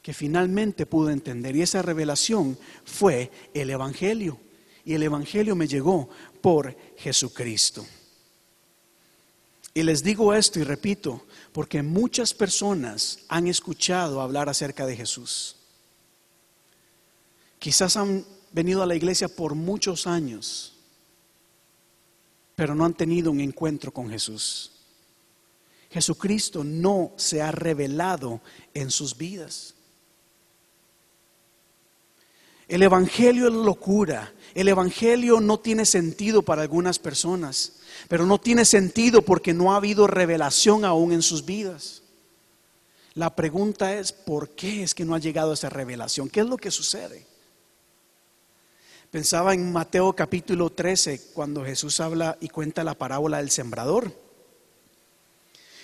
[0.00, 1.54] que finalmente pude entender.
[1.54, 4.38] Y esa revelación fue el Evangelio.
[4.86, 6.08] Y el Evangelio me llegó
[6.40, 7.84] por Jesucristo.
[9.74, 11.25] Y les digo esto y repito,
[11.56, 15.56] porque muchas personas han escuchado hablar acerca de Jesús.
[17.58, 20.74] Quizás han venido a la iglesia por muchos años,
[22.54, 24.70] pero no han tenido un encuentro con Jesús.
[25.90, 28.42] Jesucristo no se ha revelado
[28.74, 29.74] en sus vidas.
[32.68, 34.30] El Evangelio es locura.
[34.56, 37.74] El Evangelio no tiene sentido para algunas personas.
[38.08, 42.02] Pero no tiene sentido porque no ha habido revelación aún en sus vidas.
[43.12, 46.30] La pregunta es, ¿por qué es que no ha llegado esa revelación?
[46.30, 47.26] ¿Qué es lo que sucede?
[49.10, 54.10] Pensaba en Mateo capítulo 13, cuando Jesús habla y cuenta la parábola del sembrador.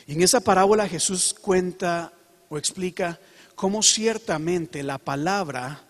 [0.07, 2.14] Y en esa parábola Jesús cuenta
[2.49, 3.20] o explica
[3.55, 5.85] cómo ciertamente la palabra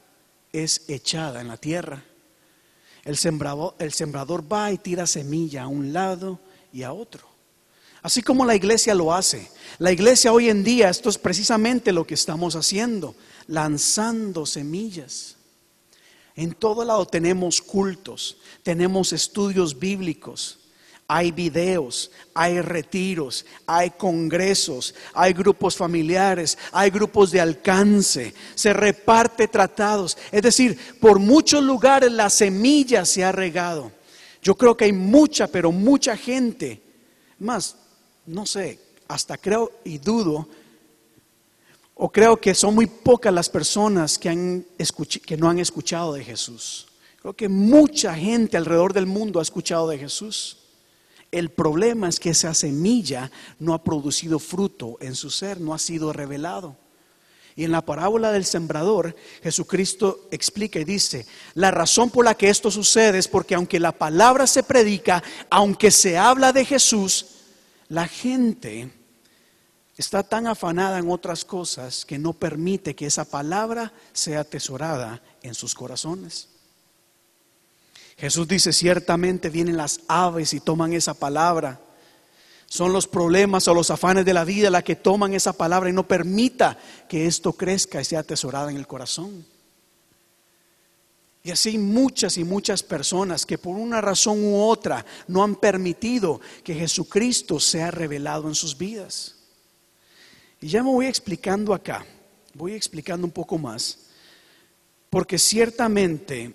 [0.52, 2.02] es echada en la tierra.
[3.04, 6.38] El sembrador, el sembrador va y tira semilla a un lado
[6.72, 7.32] y a otro.
[8.02, 9.48] Así como la iglesia lo hace.
[9.78, 13.14] La iglesia hoy en día, esto es precisamente lo que estamos haciendo,
[13.46, 15.36] lanzando semillas.
[16.34, 20.58] En todo lado tenemos cultos, tenemos estudios bíblicos,
[21.08, 29.48] hay videos, hay retiros, hay congresos, hay grupos familiares, hay grupos de alcance, se reparte
[29.48, 30.16] tratados.
[30.30, 33.92] Es decir, por muchos lugares la semilla se ha regado.
[34.40, 36.80] Yo creo que hay mucha, pero mucha gente,
[37.38, 37.76] más,
[38.26, 40.48] no sé, hasta creo y dudo,
[41.94, 44.64] o creo que son muy pocas las personas que, han
[45.24, 46.88] que no han escuchado de Jesús.
[47.20, 50.61] Creo que mucha gente alrededor del mundo ha escuchado de Jesús.
[51.32, 55.78] El problema es que esa semilla no ha producido fruto en su ser, no ha
[55.78, 56.76] sido revelado.
[57.56, 62.50] Y en la parábola del sembrador, Jesucristo explica y dice, la razón por la que
[62.50, 67.26] esto sucede es porque aunque la palabra se predica, aunque se habla de Jesús,
[67.88, 68.90] la gente
[69.96, 75.54] está tan afanada en otras cosas que no permite que esa palabra sea atesorada en
[75.54, 76.51] sus corazones.
[78.16, 81.80] Jesús dice, ciertamente vienen las aves y toman esa palabra.
[82.66, 85.92] Son los problemas o los afanes de la vida las que toman esa palabra y
[85.92, 89.44] no permita que esto crezca y sea atesorada en el corazón.
[91.44, 96.40] Y así muchas y muchas personas que por una razón u otra no han permitido
[96.62, 99.34] que Jesucristo sea revelado en sus vidas.
[100.60, 102.06] Y ya me voy explicando acá,
[102.54, 103.98] voy explicando un poco más,
[105.10, 106.54] porque ciertamente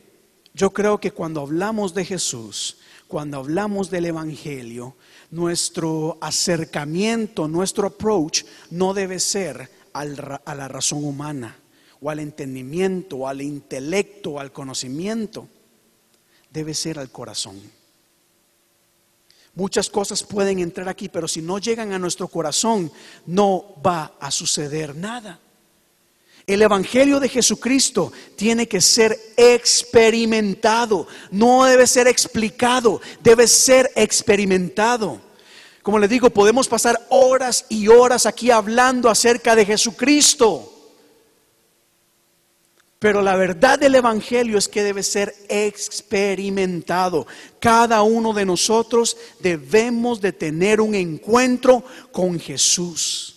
[0.58, 2.78] yo creo que cuando hablamos de Jesús,
[3.08, 4.96] cuando hablamos del Evangelio,
[5.30, 11.56] nuestro acercamiento, nuestro approach no debe ser a la razón humana
[12.02, 15.48] o al entendimiento, o al intelecto, o al conocimiento.
[16.52, 17.62] Debe ser al corazón.
[19.54, 22.92] Muchas cosas pueden entrar aquí, pero si no llegan a nuestro corazón,
[23.28, 25.40] no va a suceder nada.
[26.48, 35.20] El Evangelio de Jesucristo tiene que ser experimentado, no debe ser explicado, debe ser experimentado.
[35.84, 40.74] Como les digo, podemos pasar horas y horas aquí hablando acerca de Jesucristo.
[42.98, 47.28] Pero la verdad del Evangelio es que debe ser experimentado.
[47.60, 51.84] Cada uno de nosotros debemos de tener un encuentro
[52.14, 53.37] con Jesús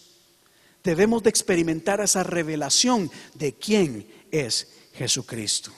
[0.82, 5.72] debemos de experimentar esa revelación de quién es Jesucristo.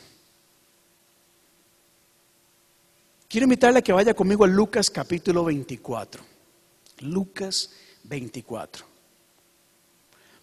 [3.28, 6.22] Quiero invitarle a que vaya conmigo a Lucas capítulo 24.
[7.00, 7.70] Lucas
[8.04, 8.84] 24.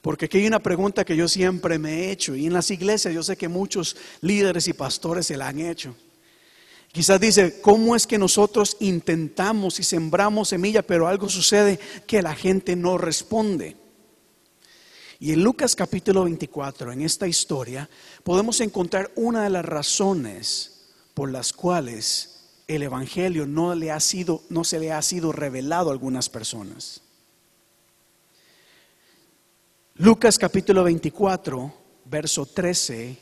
[0.02, 3.14] Porque aquí hay una pregunta que yo siempre me he hecho y en las iglesias
[3.14, 5.96] yo sé que muchos líderes y pastores se la han hecho.
[6.92, 12.34] Quizás dice, ¿cómo es que nosotros intentamos y sembramos semilla, pero algo sucede que la
[12.34, 13.76] gente no responde?
[15.22, 17.90] Y en Lucas capítulo 24, en esta historia,
[18.24, 22.40] podemos encontrar una de las razones por las cuales
[22.70, 27.02] el Evangelio no, le ha sido, no se le ha sido revelado a algunas personas.
[29.96, 31.74] Lucas capítulo 24,
[32.06, 33.18] verso 13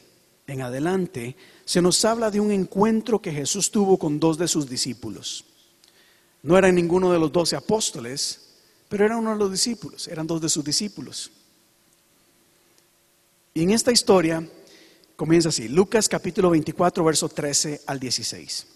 [0.45, 1.35] en adelante,
[1.65, 5.45] se nos habla de un encuentro que Jesús tuvo con dos de sus discípulos.
[6.43, 8.51] No era ninguno de los doce apóstoles,
[8.87, 11.31] pero era uno de los discípulos, eran dos de sus discípulos.
[13.57, 14.47] Y en esta historia
[15.15, 18.67] comienza así, Lucas capítulo 24, verso 13 al 16.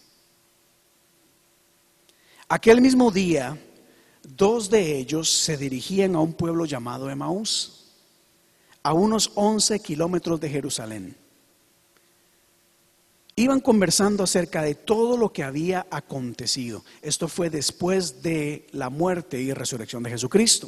[2.49, 3.55] Aquel mismo día,
[4.23, 7.91] dos de ellos se dirigían a un pueblo llamado Emaús,
[8.81, 11.15] a unos 11 kilómetros de Jerusalén.
[13.35, 16.83] Iban conversando acerca de todo lo que había acontecido.
[17.03, 20.67] Esto fue después de la muerte y resurrección de Jesucristo.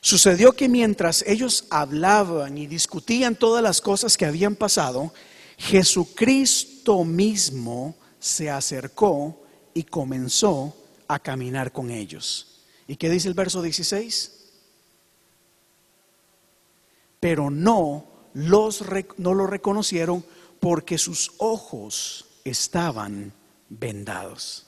[0.00, 5.12] Sucedió que mientras ellos hablaban y discutían todas las cosas que habían pasado,
[5.58, 9.42] Jesucristo mismo se acercó
[9.74, 10.74] y comenzó
[11.06, 12.62] a caminar con ellos.
[12.86, 14.32] ¿Y qué dice el verso 16?
[17.20, 18.82] Pero no, los,
[19.18, 20.24] no lo reconocieron
[20.60, 23.34] porque sus ojos estaban
[23.68, 24.66] vendados.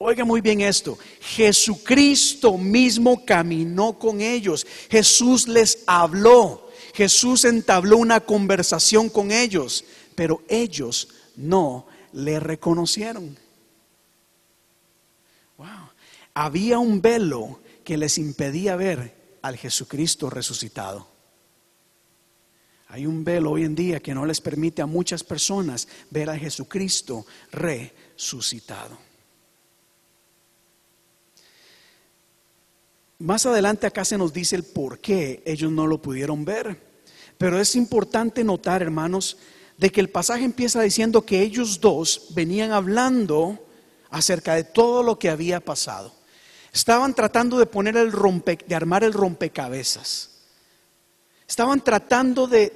[0.00, 8.20] Oiga muy bien esto, Jesucristo mismo caminó con ellos, Jesús les habló, Jesús entabló una
[8.20, 9.84] conversación con ellos,
[10.14, 13.36] pero ellos no le reconocieron.
[15.56, 15.90] Wow.
[16.32, 21.08] Había un velo que les impedía ver al Jesucristo resucitado.
[22.86, 26.38] Hay un velo hoy en día que no les permite a muchas personas ver a
[26.38, 29.07] Jesucristo resucitado.
[33.18, 36.80] Más adelante acá se nos dice el por qué ellos no lo pudieron ver.
[37.36, 39.38] Pero es importante notar, hermanos,
[39.76, 43.58] de que el pasaje empieza diciendo que ellos dos venían hablando
[44.10, 46.14] acerca de todo lo que había pasado.
[46.72, 50.30] Estaban tratando de poner el rompe, de armar el rompecabezas.
[51.48, 52.72] Estaban tratando de,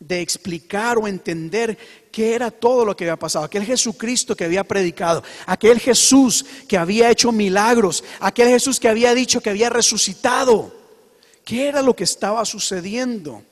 [0.00, 1.78] de explicar o entender
[2.10, 6.76] qué era todo lo que había pasado, aquel Jesucristo que había predicado, aquel Jesús que
[6.76, 10.74] había hecho milagros, aquel Jesús que había dicho que había resucitado,
[11.44, 13.42] qué era lo que estaba sucediendo.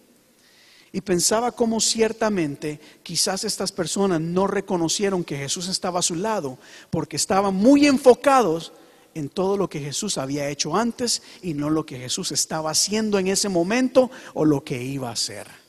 [0.91, 6.59] Y pensaba cómo ciertamente quizás estas personas no reconocieron que Jesús estaba a su lado
[6.91, 8.73] porque estaban muy enfocados
[9.15, 13.19] en todo lo que Jesús había hecho antes y no lo que Jesús estaba haciendo
[13.19, 15.68] en ese momento o lo que iba a hacer.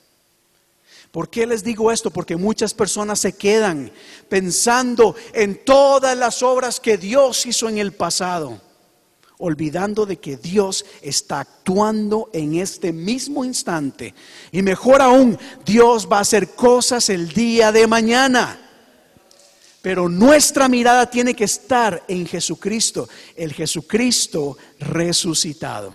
[1.11, 2.11] ¿Por qué les digo esto?
[2.11, 3.91] Porque muchas personas se quedan
[4.27, 8.61] pensando en todas las obras que Dios hizo en el pasado,
[9.39, 14.13] olvidando de que Dios está actuando en este mismo instante.
[14.51, 18.67] Y mejor aún, Dios va a hacer cosas el día de mañana.
[19.81, 25.91] Pero nuestra mirada tiene que estar en Jesucristo, el Jesucristo resucitado.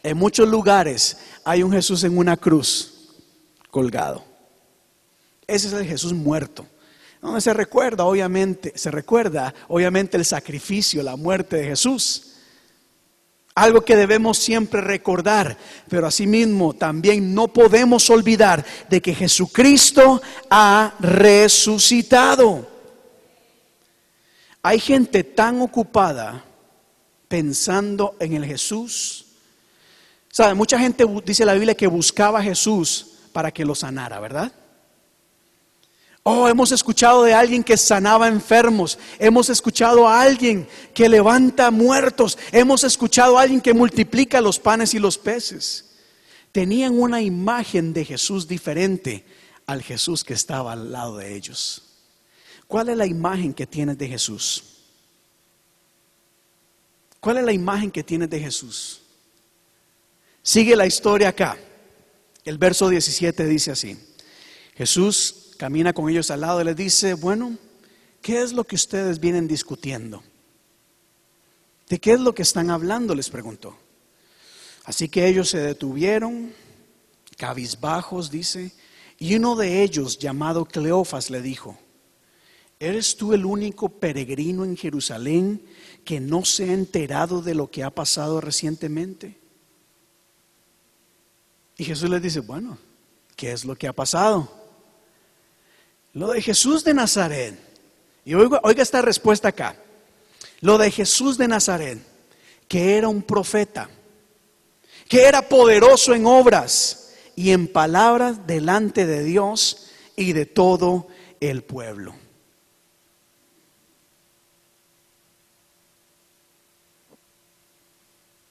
[0.00, 2.95] En muchos lugares hay un Jesús en una cruz
[3.76, 4.24] colgado.
[5.46, 6.66] Ese es el Jesús muerto.
[7.20, 12.36] Donde se recuerda, obviamente, se recuerda, obviamente, el sacrificio, la muerte de Jesús.
[13.54, 15.58] Algo que debemos siempre recordar,
[15.90, 22.66] pero asimismo también no podemos olvidar de que Jesucristo ha resucitado.
[24.62, 26.42] Hay gente tan ocupada
[27.28, 29.26] pensando en el Jesús.
[30.30, 30.54] ¿Sabe?
[30.54, 34.50] Mucha gente dice la Biblia que buscaba a Jesús para que lo sanara, ¿verdad?
[36.22, 42.38] Oh, hemos escuchado de alguien que sanaba enfermos, hemos escuchado a alguien que levanta muertos,
[42.50, 45.98] hemos escuchado a alguien que multiplica los panes y los peces.
[46.50, 49.26] Tenían una imagen de Jesús diferente
[49.66, 51.82] al Jesús que estaba al lado de ellos.
[52.66, 54.64] ¿Cuál es la imagen que tienes de Jesús?
[57.20, 59.02] ¿Cuál es la imagen que tienes de Jesús?
[60.42, 61.58] Sigue la historia acá.
[62.46, 63.98] El verso 17 dice así,
[64.76, 67.58] Jesús camina con ellos al lado y les dice, bueno,
[68.22, 70.22] ¿qué es lo que ustedes vienen discutiendo?
[71.88, 73.16] ¿De qué es lo que están hablando?
[73.16, 73.76] les preguntó.
[74.84, 76.52] Así que ellos se detuvieron,
[77.36, 78.72] cabizbajos, dice,
[79.18, 81.76] y uno de ellos, llamado Cleofas, le dijo,
[82.78, 85.62] ¿eres tú el único peregrino en Jerusalén
[86.04, 89.45] que no se ha enterado de lo que ha pasado recientemente?
[91.76, 92.78] Y Jesús les dice, bueno,
[93.36, 94.50] ¿qué es lo que ha pasado?
[96.14, 97.58] Lo de Jesús de Nazaret.
[98.24, 99.76] Y oiga, oiga esta respuesta acá.
[100.60, 101.98] Lo de Jesús de Nazaret,
[102.66, 103.90] que era un profeta,
[105.08, 111.08] que era poderoso en obras y en palabras delante de Dios y de todo
[111.40, 112.14] el pueblo.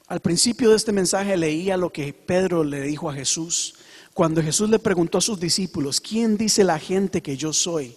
[0.06, 3.74] Al principio de este mensaje leía lo que Pedro le dijo a Jesús.
[4.14, 7.96] Cuando Jesús le preguntó a sus discípulos, ¿quién dice la gente que yo soy?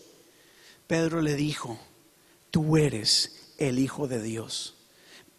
[0.88, 1.80] Pedro le dijo,
[2.50, 4.76] tú eres el Hijo de Dios.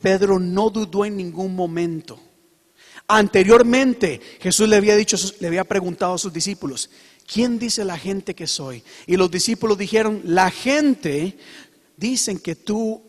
[0.00, 2.20] Pedro no dudó en ningún momento.
[3.08, 6.88] Anteriormente Jesús le había dicho, le había preguntado a sus discípulos,
[7.26, 8.84] ¿quién dice la gente que soy?
[9.08, 11.36] Y los discípulos dijeron, la gente
[11.96, 13.02] dicen que tú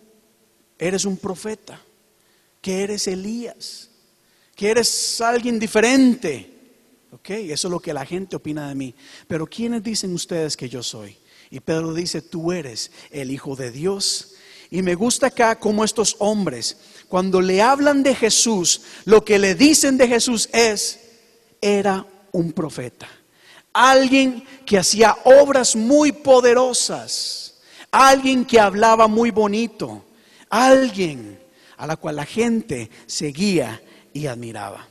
[0.80, 1.80] eres un profeta
[2.62, 3.90] que eres Elías,
[4.56, 6.48] que eres alguien diferente.
[7.12, 8.96] Ok, eso es lo que la gente opina de mí.
[9.28, 11.18] Pero ¿quiénes dicen ustedes que yo soy?
[11.50, 14.36] Y Pedro dice, tú eres el Hijo de Dios.
[14.70, 16.78] Y me gusta acá como estos hombres,
[17.10, 21.00] cuando le hablan de Jesús, lo que le dicen de Jesús es,
[21.60, 23.10] era un profeta.
[23.74, 27.56] Alguien que hacía obras muy poderosas.
[27.92, 30.06] Alguien que hablaba muy bonito.
[30.50, 31.41] Alguien
[31.82, 33.82] a la cual la gente seguía
[34.14, 34.88] y admiraba.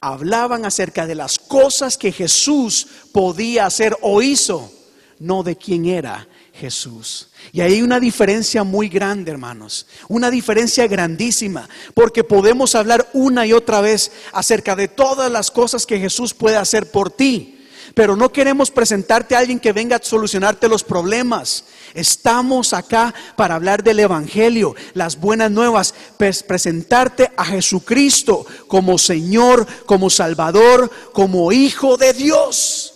[0.00, 4.72] Hablaban acerca de las cosas que Jesús podía hacer o hizo,
[5.18, 7.30] no de quién era Jesús.
[7.50, 13.52] Y hay una diferencia muy grande, hermanos, una diferencia grandísima, porque podemos hablar una y
[13.52, 17.57] otra vez acerca de todas las cosas que Jesús puede hacer por ti.
[17.94, 21.64] Pero no queremos presentarte a alguien que venga a solucionarte los problemas.
[21.94, 30.10] Estamos acá para hablar del Evangelio, las buenas nuevas, presentarte a Jesucristo como Señor, como
[30.10, 32.94] Salvador, como Hijo de Dios.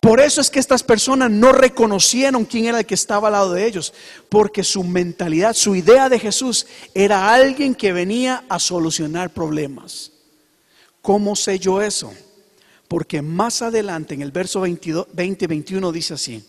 [0.00, 3.52] Por eso es que estas personas no reconocieron quién era el que estaba al lado
[3.52, 3.92] de ellos,
[4.28, 10.12] porque su mentalidad, su idea de Jesús era alguien que venía a solucionar problemas.
[11.02, 12.12] ¿Cómo sé yo eso?
[12.88, 16.44] Porque más adelante en el verso 20 21 dice así.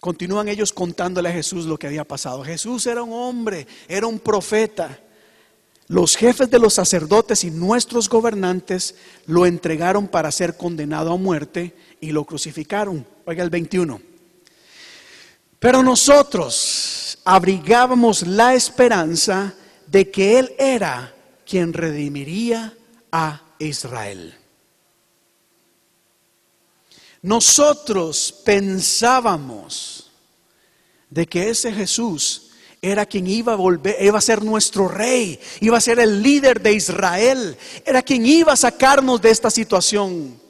[0.00, 2.42] Continúan ellos contándole a Jesús lo que había pasado.
[2.42, 4.98] Jesús era un hombre, era un profeta.
[5.88, 8.94] Los jefes de los sacerdotes y nuestros gobernantes
[9.26, 13.06] lo entregaron para ser condenado a muerte y lo crucificaron.
[13.26, 14.00] Oiga el 21.
[15.58, 19.54] Pero nosotros abrigábamos la esperanza
[19.86, 21.14] de que Él era
[21.44, 22.74] quien redimiría
[23.12, 24.39] a Israel.
[27.22, 30.10] Nosotros pensábamos
[31.10, 32.50] de que ese Jesús
[32.82, 36.62] era quien iba a volver, iba a ser nuestro rey, iba a ser el líder
[36.62, 40.40] de Israel, era quien iba a sacarnos de esta situación.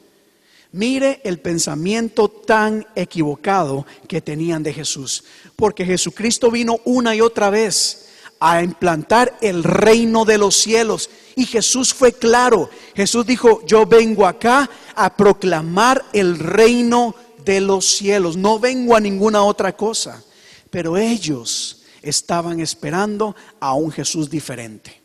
[0.71, 5.25] Mire el pensamiento tan equivocado que tenían de Jesús,
[5.57, 8.00] porque Jesucristo vino una y otra vez
[8.41, 11.11] a implantar el reino de los cielos.
[11.35, 12.71] Y Jesús fue claro.
[12.95, 17.15] Jesús dijo, yo vengo acá a proclamar el reino
[17.45, 18.35] de los cielos.
[18.35, 20.23] No vengo a ninguna otra cosa.
[20.71, 24.99] Pero ellos estaban esperando a un Jesús diferente.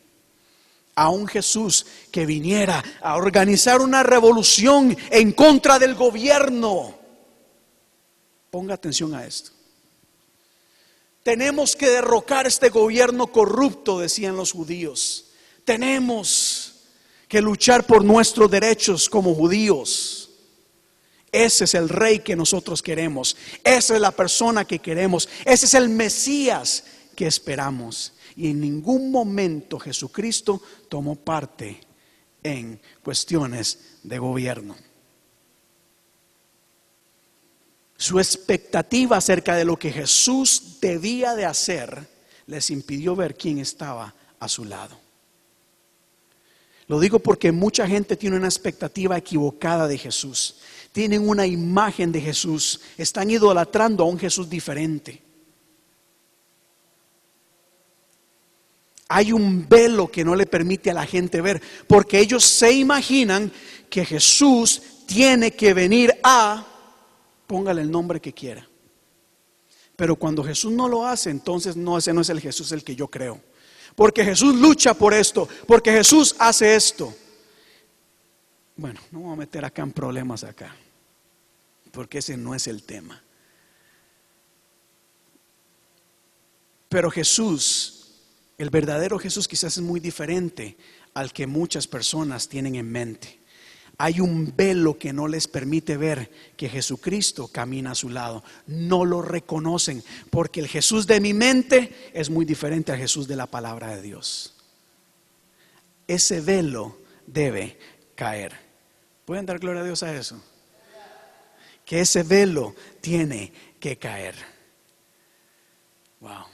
[0.95, 6.95] A un Jesús que viniera a organizar una revolución en contra del gobierno.
[8.49, 9.56] Ponga atención a esto.
[11.27, 15.25] Tenemos que derrocar este gobierno corrupto, decían los judíos.
[15.65, 16.75] Tenemos
[17.27, 20.29] que luchar por nuestros derechos como judíos.
[21.29, 23.35] Ese es el rey que nosotros queremos.
[23.61, 25.27] Esa es la persona que queremos.
[25.43, 28.13] Ese es el Mesías que esperamos.
[28.37, 31.81] Y en ningún momento Jesucristo tomó parte
[32.41, 34.77] en cuestiones de gobierno.
[37.97, 42.07] Su expectativa acerca de lo que Jesús debía de hacer
[42.45, 44.97] les impidió ver quién estaba a su lado.
[46.87, 50.57] Lo digo porque mucha gente tiene una expectativa equivocada de Jesús.
[50.93, 52.79] Tienen una imagen de Jesús.
[52.97, 55.21] Están idolatrando a un Jesús diferente.
[59.09, 63.51] Hay un velo que no le permite a la gente ver, porque ellos se imaginan
[63.89, 66.65] que Jesús tiene que venir a
[67.47, 68.67] póngale el nombre que quiera.
[69.95, 72.95] Pero cuando Jesús no lo hace, entonces no, ese no es el Jesús el que
[72.95, 73.41] yo creo.
[73.95, 77.15] Porque Jesús lucha por esto, porque Jesús hace esto.
[78.75, 80.75] Bueno, no vamos a meter acá en problemas acá,
[81.91, 83.23] porque ese no es el tema.
[86.89, 88.11] Pero Jesús,
[88.59, 90.77] el verdadero Jesús quizás es muy diferente
[91.15, 93.36] al que muchas personas tienen en mente
[93.97, 98.43] hay un velo que no les permite ver que Jesucristo camina a su lado.
[98.67, 103.35] No lo reconocen porque el Jesús de mi mente es muy diferente al Jesús de
[103.35, 104.53] la palabra de Dios.
[106.07, 107.79] Ese velo debe
[108.15, 108.53] caer.
[109.25, 110.41] ¿Pueden dar gloria a Dios a eso?
[111.83, 114.35] Que ese velo tiene que caer.
[116.19, 116.45] Wow.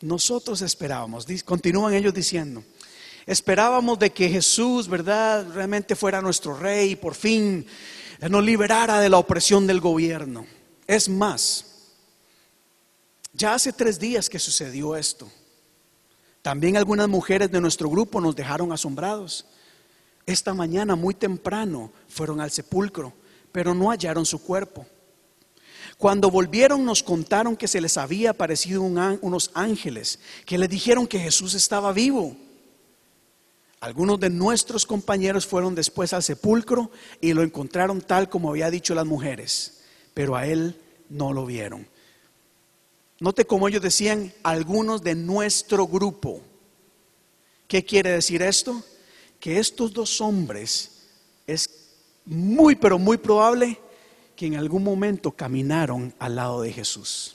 [0.00, 2.64] Nosotros esperábamos, continúan ellos diciendo,
[3.26, 7.66] Esperábamos de que Jesús, ¿verdad?, realmente fuera nuestro rey y por fin
[8.28, 10.46] nos liberara de la opresión del gobierno.
[10.86, 11.66] Es más,
[13.32, 15.30] ya hace tres días que sucedió esto.
[16.42, 19.46] También algunas mujeres de nuestro grupo nos dejaron asombrados.
[20.26, 23.12] Esta mañana muy temprano fueron al sepulcro,
[23.52, 24.86] pero no hallaron su cuerpo.
[25.98, 31.18] Cuando volvieron nos contaron que se les había aparecido unos ángeles que les dijeron que
[31.20, 32.36] Jesús estaba vivo.
[33.82, 38.94] Algunos de nuestros compañeros fueron después al sepulcro y lo encontraron tal como había dicho
[38.94, 39.80] las mujeres,
[40.14, 41.88] pero a él no lo vieron.
[43.18, 46.42] Note cómo ellos decían algunos de nuestro grupo.
[47.66, 48.84] ¿Qué quiere decir esto?
[49.40, 51.08] Que estos dos hombres
[51.48, 51.68] es
[52.24, 53.80] muy, pero muy probable
[54.36, 57.34] que en algún momento caminaron al lado de Jesús.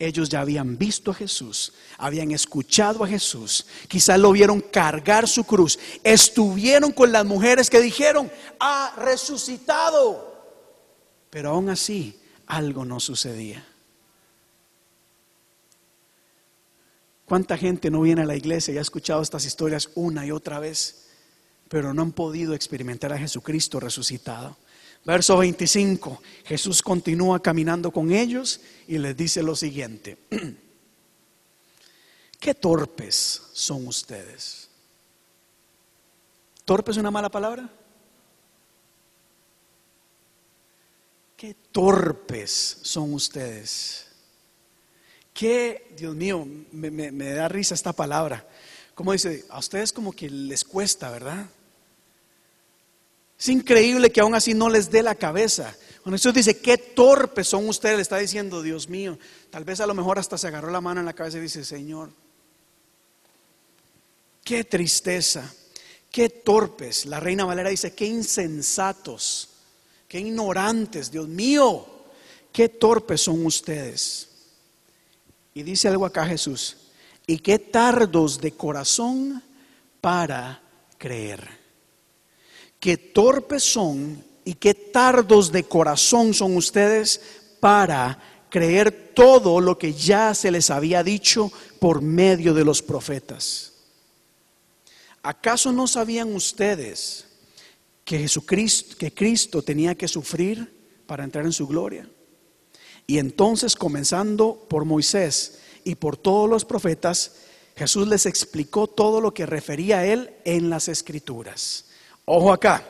[0.00, 5.44] Ellos ya habían visto a Jesús, habían escuchado a Jesús, quizás lo vieron cargar su
[5.44, 10.42] cruz, estuvieron con las mujeres que dijeron, ha resucitado.
[11.28, 13.62] Pero aún así algo no sucedía.
[17.26, 20.60] ¿Cuánta gente no viene a la iglesia y ha escuchado estas historias una y otra
[20.60, 21.10] vez,
[21.68, 24.56] pero no han podido experimentar a Jesucristo resucitado?
[25.04, 30.18] Verso 25, Jesús continúa caminando con ellos y les dice lo siguiente,
[32.38, 34.68] ¿qué torpes son ustedes?
[36.66, 37.68] ¿Torpe es una mala palabra?
[41.36, 44.06] Qué torpes son ustedes.
[45.32, 48.46] Qué, Dios mío, me, da risa esta palabra.
[48.94, 51.48] Como dice, a ustedes como que les cuesta, ¿verdad?
[53.40, 55.74] Es increíble que aún así no les dé la cabeza.
[56.02, 59.18] Cuando Jesús dice, qué torpes son ustedes, le está diciendo, Dios mío,
[59.48, 61.64] tal vez a lo mejor hasta se agarró la mano en la cabeza y dice,
[61.64, 62.10] Señor,
[64.44, 65.50] qué tristeza.
[66.10, 67.06] Qué torpes.
[67.06, 69.48] La reina Valera dice, qué insensatos,
[70.08, 71.86] qué ignorantes, Dios mío,
[72.52, 74.28] qué torpes son ustedes.
[75.54, 76.76] Y dice algo acá Jesús,
[77.26, 79.42] y qué tardos de corazón
[80.00, 80.62] para
[80.98, 81.59] creer.
[82.80, 87.20] Qué torpes son y qué tardos de corazón son ustedes
[87.60, 88.18] para
[88.48, 93.74] creer todo lo que ya se les había dicho por medio de los profetas.
[95.22, 97.26] ¿Acaso no sabían ustedes
[98.02, 100.72] que Jesucristo, que Cristo tenía que sufrir
[101.06, 102.08] para entrar en su gloria?
[103.06, 107.32] Y entonces, comenzando por Moisés y por todos los profetas,
[107.76, 111.89] Jesús les explicó todo lo que refería a él en las escrituras.
[112.32, 112.84] Ojo acá.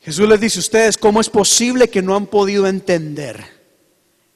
[0.00, 3.44] Jesús les dice ustedes, ¿cómo es posible que no han podido entender?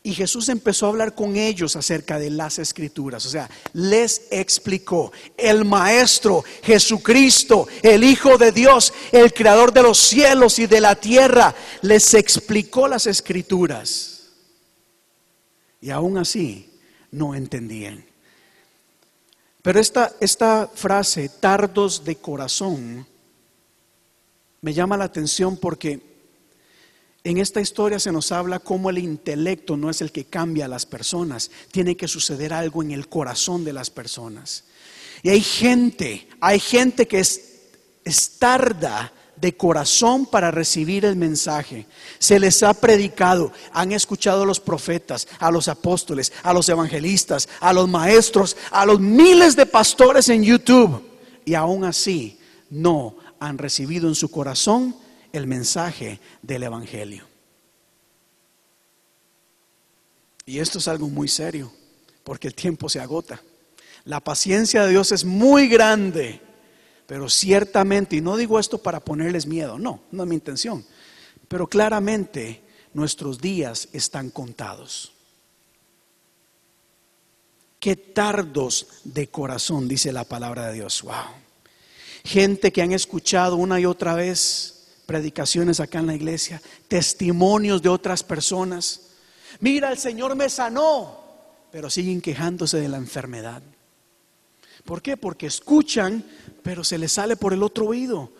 [0.02, 3.24] Y Jesús empezó a hablar con ellos acerca de las escrituras.
[3.24, 5.12] O sea, les explicó.
[5.34, 10.94] El Maestro, Jesucristo, el Hijo de Dios, el Creador de los cielos y de la
[10.96, 14.28] tierra, les explicó las escrituras.
[15.80, 16.70] Y aún así
[17.12, 18.04] no entendían.
[19.62, 23.06] Pero esta, esta frase, tardos de corazón,
[24.60, 26.00] me llama la atención porque
[27.24, 30.68] en esta historia se nos habla cómo el intelecto no es el que cambia a
[30.68, 34.64] las personas, tiene que suceder algo en el corazón de las personas.
[35.22, 37.44] Y hay gente, hay gente que es,
[38.38, 41.86] tarda de corazón para recibir el mensaje.
[42.18, 47.48] Se les ha predicado, han escuchado a los profetas, a los apóstoles, a los evangelistas,
[47.60, 51.02] a los maestros, a los miles de pastores en YouTube.
[51.44, 52.38] Y aún así
[52.70, 54.96] no han recibido en su corazón
[55.32, 57.24] el mensaje del Evangelio.
[60.46, 61.70] Y esto es algo muy serio,
[62.24, 63.42] porque el tiempo se agota.
[64.04, 66.40] La paciencia de Dios es muy grande,
[67.06, 70.84] pero ciertamente, y no digo esto para ponerles miedo, no, no es mi intención,
[71.48, 72.62] pero claramente
[72.94, 75.12] nuestros días están contados.
[77.78, 81.02] Qué tardos de corazón, dice la palabra de Dios.
[81.02, 81.47] Wow.
[82.28, 87.88] Gente que han escuchado una y otra vez predicaciones acá en la iglesia, testimonios de
[87.88, 89.12] otras personas.
[89.60, 91.24] Mira, el Señor me sanó,
[91.72, 93.62] pero siguen quejándose de la enfermedad.
[94.84, 95.16] ¿Por qué?
[95.16, 96.22] Porque escuchan,
[96.62, 98.30] pero se les sale por el otro oído.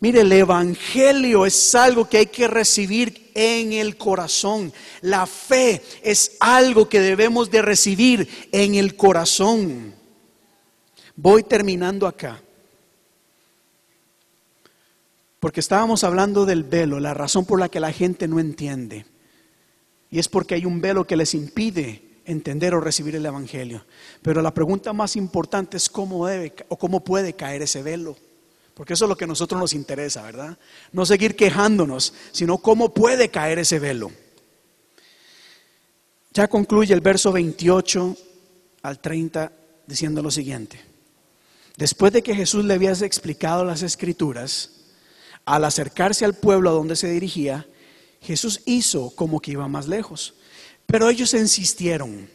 [0.00, 4.72] Mire, el Evangelio es algo que hay que recibir en el corazón.
[5.00, 9.94] La fe es algo que debemos de recibir en el corazón.
[11.14, 12.42] Voy terminando acá.
[15.42, 19.06] Porque estábamos hablando del velo, la razón por la que la gente no entiende.
[20.08, 23.84] Y es porque hay un velo que les impide entender o recibir el Evangelio.
[24.22, 28.16] Pero la pregunta más importante es cómo debe o cómo puede caer ese velo.
[28.74, 30.56] Porque eso es lo que a nosotros nos interesa, ¿verdad?
[30.92, 34.12] No seguir quejándonos, sino cómo puede caer ese velo.
[36.32, 38.16] Ya concluye el verso 28
[38.82, 39.50] al 30
[39.88, 40.80] diciendo lo siguiente.
[41.76, 44.81] Después de que Jesús le había explicado las escrituras,
[45.44, 47.66] al acercarse al pueblo a donde se dirigía,
[48.20, 50.34] Jesús hizo como que iba más lejos.
[50.86, 52.28] Pero ellos insistieron,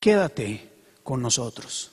[0.00, 0.70] quédate
[1.02, 1.90] con nosotros.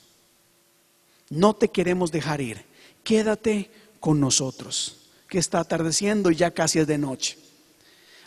[1.30, 2.64] No te queremos dejar ir,
[3.02, 4.96] quédate con nosotros,
[5.28, 7.38] que está atardeciendo y ya casi es de noche.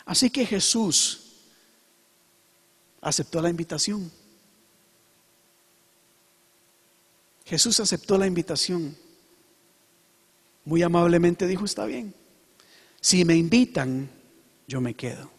[0.04, 1.20] Así que Jesús
[3.00, 4.10] aceptó la invitación.
[7.44, 8.96] Jesús aceptó la invitación.
[10.68, 12.12] Muy amablemente dijo, está bien.
[13.00, 14.10] Si me invitan,
[14.66, 15.30] yo me quedo.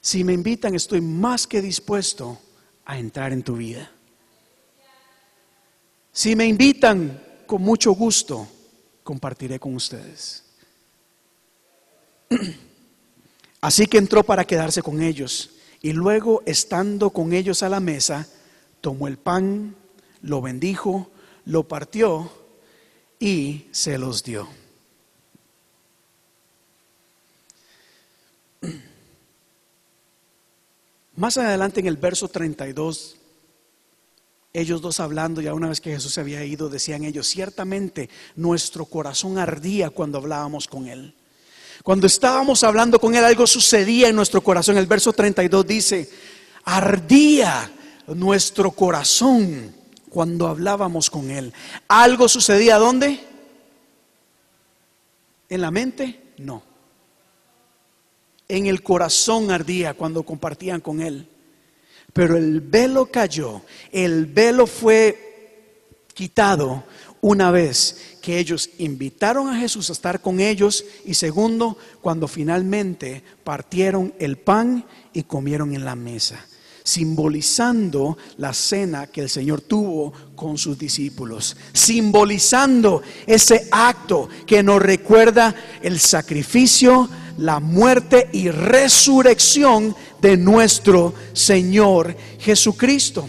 [0.00, 2.38] Si me invitan, estoy más que dispuesto
[2.84, 3.90] a entrar en tu vida.
[6.12, 8.46] Si me invitan, con mucho gusto
[9.02, 10.44] compartiré con ustedes.
[13.60, 15.50] Así que entró para quedarse con ellos.
[15.82, 18.28] Y luego, estando con ellos a la mesa,
[18.80, 19.74] tomó el pan,
[20.22, 21.10] lo bendijo,
[21.44, 22.35] lo partió
[23.18, 24.48] y se los dio.
[31.16, 33.16] Más adelante en el verso 32,
[34.52, 38.84] ellos dos hablando, ya una vez que Jesús se había ido, decían ellos, ciertamente nuestro
[38.84, 41.14] corazón ardía cuando hablábamos con Él.
[41.82, 44.76] Cuando estábamos hablando con Él, algo sucedía en nuestro corazón.
[44.76, 46.10] El verso 32 dice,
[46.64, 47.70] ardía
[48.08, 49.74] nuestro corazón
[50.16, 51.52] cuando hablábamos con Él.
[51.88, 53.20] ¿Algo sucedía dónde?
[55.50, 56.32] ¿En la mente?
[56.38, 56.62] No.
[58.48, 61.28] En el corazón ardía cuando compartían con Él.
[62.14, 63.60] Pero el velo cayó,
[63.92, 66.84] el velo fue quitado
[67.20, 73.22] una vez que ellos invitaron a Jesús a estar con ellos y segundo, cuando finalmente
[73.44, 76.42] partieron el pan y comieron en la mesa
[76.86, 84.80] simbolizando la cena que el Señor tuvo con sus discípulos, simbolizando ese acto que nos
[84.80, 87.08] recuerda el sacrificio,
[87.38, 93.28] la muerte y resurrección de nuestro Señor Jesucristo.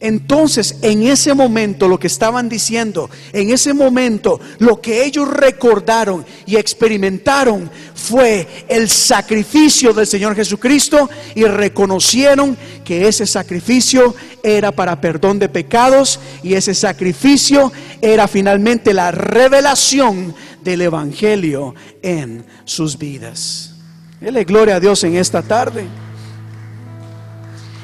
[0.00, 6.24] Entonces, en ese momento, lo que estaban diciendo, en ese momento, lo que ellos recordaron
[6.46, 7.68] y experimentaron
[7.98, 15.48] fue el sacrificio del Señor Jesucristo y reconocieron que ese sacrificio era para perdón de
[15.48, 23.74] pecados y ese sacrificio era finalmente la revelación del Evangelio en sus vidas.
[24.20, 25.86] Dele gloria a Dios en esta tarde.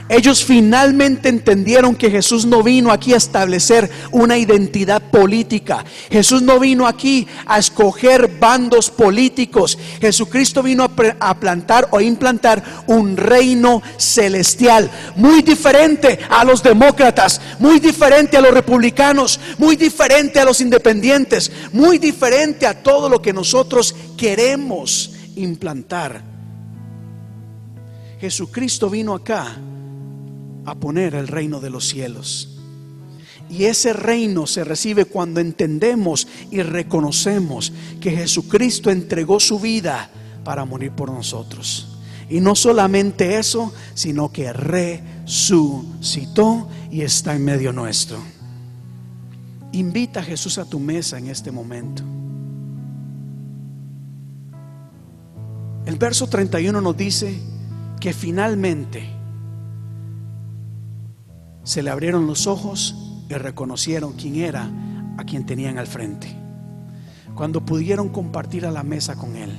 [0.08, 5.82] Ellos finalmente entendieron que Jesús no vino aquí a establecer una identidad política.
[6.10, 9.78] Jesús no vino aquí a escoger bandos políticos.
[10.00, 17.80] Jesucristo vino a, plantar o implantar un reino celestial muy diferente a los demócratas, muy
[17.80, 23.32] diferente a los republicanos, muy diferente a los independientes, muy diferente a todo lo que
[23.32, 26.22] nosotros queremos implantar.
[28.20, 29.56] Jesucristo vino acá
[30.64, 32.50] a poner el reino de los cielos.
[33.50, 40.10] Y ese reino se recibe cuando entendemos y reconocemos que Jesucristo entregó su vida
[40.44, 41.88] para morir por nosotros.
[42.30, 45.86] Y no solamente eso, sino que resucitó
[46.90, 48.18] y está en medio nuestro.
[49.72, 52.02] Invita a Jesús a tu mesa en este momento.
[55.84, 57.38] El verso 31 nos dice
[58.00, 59.13] que finalmente
[61.64, 62.94] se le abrieron los ojos
[63.28, 64.70] y reconocieron quién era
[65.16, 66.28] a quien tenían al frente.
[67.34, 69.50] Cuando pudieron compartir a la mesa con él.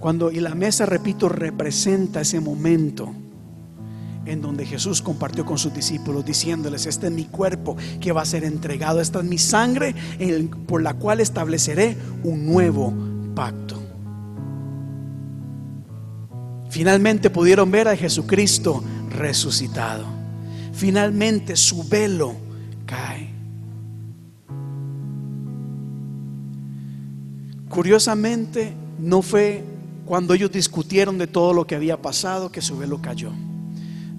[0.00, 3.14] Cuando, y la mesa, repito, representa ese momento
[4.24, 8.26] en donde Jesús compartió con sus discípulos diciéndoles, este es mi cuerpo que va a
[8.26, 9.94] ser entregado, esta es mi sangre
[10.66, 12.92] por la cual estableceré un nuevo
[13.34, 13.76] pacto.
[16.68, 20.17] Finalmente pudieron ver a Jesucristo resucitado
[20.78, 22.36] finalmente su velo
[22.86, 23.28] cae.
[27.68, 29.64] Curiosamente, no fue
[30.06, 33.32] cuando ellos discutieron de todo lo que había pasado que su velo cayó.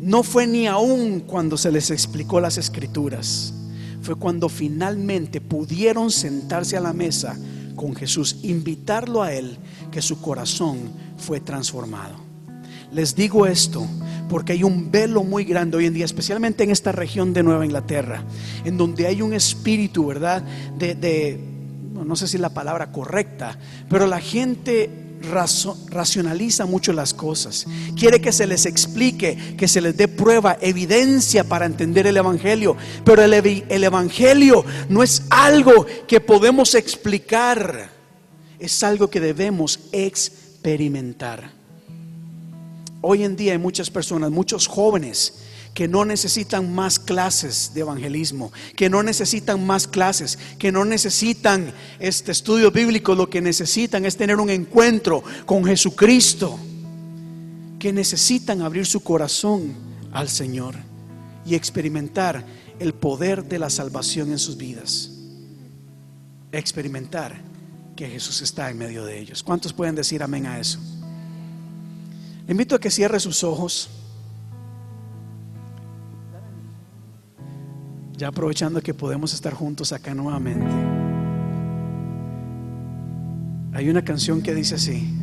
[0.02, 3.54] No fue ni aún cuando se les explicó las escrituras.
[4.02, 7.38] Fue cuando finalmente pudieron sentarse a la mesa
[7.76, 9.58] con Jesús, invitarlo a Él,
[9.92, 12.29] que su corazón fue transformado.
[12.92, 13.88] Les digo esto
[14.30, 17.66] porque hay un velo muy grande hoy en día, especialmente en esta región de Nueva
[17.66, 18.24] Inglaterra,
[18.64, 20.44] en donde hay un espíritu, ¿verdad?
[20.78, 21.40] De,
[21.94, 23.58] no sé si la palabra correcta,
[23.90, 24.90] pero la gente
[25.90, 27.66] racionaliza mucho las cosas.
[27.98, 32.78] Quiere que se les explique, que se les dé prueba, evidencia para entender el Evangelio.
[33.04, 37.90] Pero el Evangelio no es algo que podemos explicar,
[38.60, 41.59] es algo que debemos experimentar.
[43.02, 45.34] Hoy en día hay muchas personas, muchos jóvenes
[45.74, 51.74] que no necesitan más clases de evangelismo, que no necesitan más clases, que no necesitan
[52.00, 56.60] este estudio bíblico, lo que necesitan es tener un encuentro con Jesucristo,
[57.78, 59.74] que necesitan abrir su corazón
[60.12, 60.76] al Señor
[61.46, 62.44] y experimentar
[62.80, 65.12] el poder de la salvación en sus vidas.
[66.52, 67.40] Experimentar
[67.96, 69.44] que Jesús está en medio de ellos.
[69.44, 70.80] ¿Cuántos pueden decir amén a eso?
[72.50, 73.90] Invito a que cierre sus ojos.
[78.18, 80.68] Ya aprovechando que podemos estar juntos acá nuevamente.
[83.74, 85.20] Hay una canción que dice así.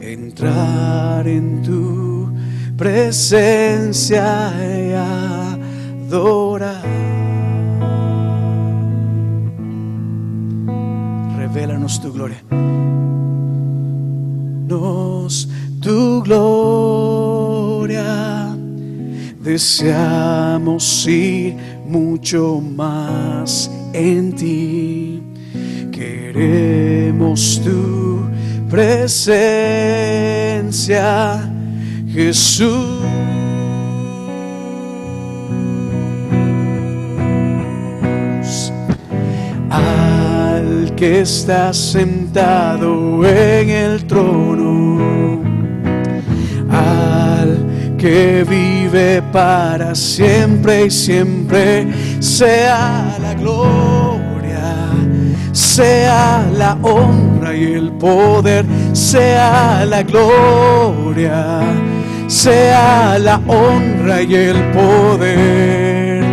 [0.00, 2.32] entrar en tu
[2.76, 4.92] presencia y
[6.10, 6.84] adorar.
[11.36, 12.42] Revélanos tu gloria.
[14.68, 15.48] Nos
[15.80, 18.04] tu gloria.
[19.42, 21.54] Deseamos ir
[21.86, 25.22] mucho más en ti.
[25.92, 28.13] Queremos tu
[28.74, 30.10] presencia,
[32.08, 32.98] Jesús.
[39.70, 45.40] Al que está sentado en el trono,
[46.68, 51.86] al que vive para siempre y siempre,
[52.18, 54.90] sea la gloria,
[55.52, 61.60] sea la honra y el poder, sea la gloria,
[62.26, 66.24] sea la honra y el poder.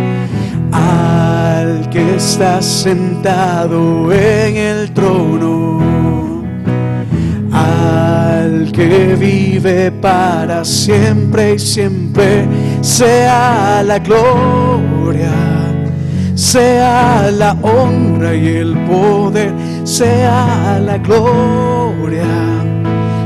[0.72, 6.42] Al que está sentado en el trono,
[7.52, 12.46] al que vive para siempre y siempre,
[12.80, 15.32] sea la gloria,
[16.34, 19.52] sea la honra y el poder,
[19.84, 22.26] sea la gloria,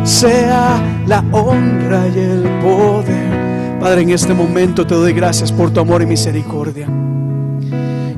[0.04, 3.78] sea la honra y el poder.
[3.80, 6.88] Padre, en este momento te doy gracias por tu amor y misericordia.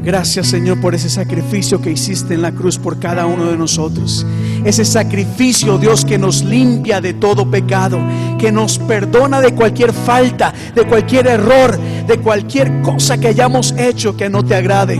[0.02, 4.24] Gracias Señor por ese sacrificio que hiciste en la cruz por cada uno de nosotros.
[4.64, 7.98] Ese sacrificio, Dios, que nos limpia de todo pecado,
[8.38, 14.16] que nos perdona de cualquier falta, de cualquier error, de cualquier cosa que hayamos hecho
[14.16, 14.98] que no te agrade,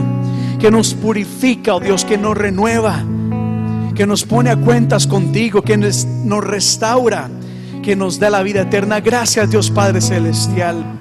[0.58, 3.02] que nos purifica, oh Dios, que nos renueva,
[3.98, 6.06] que nos pone a cuentas contigo, que nos,
[6.44, 7.28] restaura,
[7.82, 9.00] que nos da la vida eterna.
[9.00, 11.00] Gracias Dios Padre Celestial.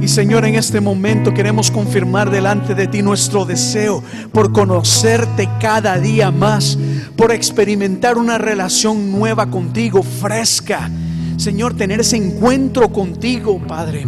[0.00, 4.02] Y Señor, en este momento queremos confirmar delante de ti nuestro deseo
[4.32, 6.78] por conocerte cada día más,
[7.18, 10.90] por experimentar una relación nueva contigo, fresca.
[11.36, 14.06] Señor, tener ese encuentro contigo, Padre.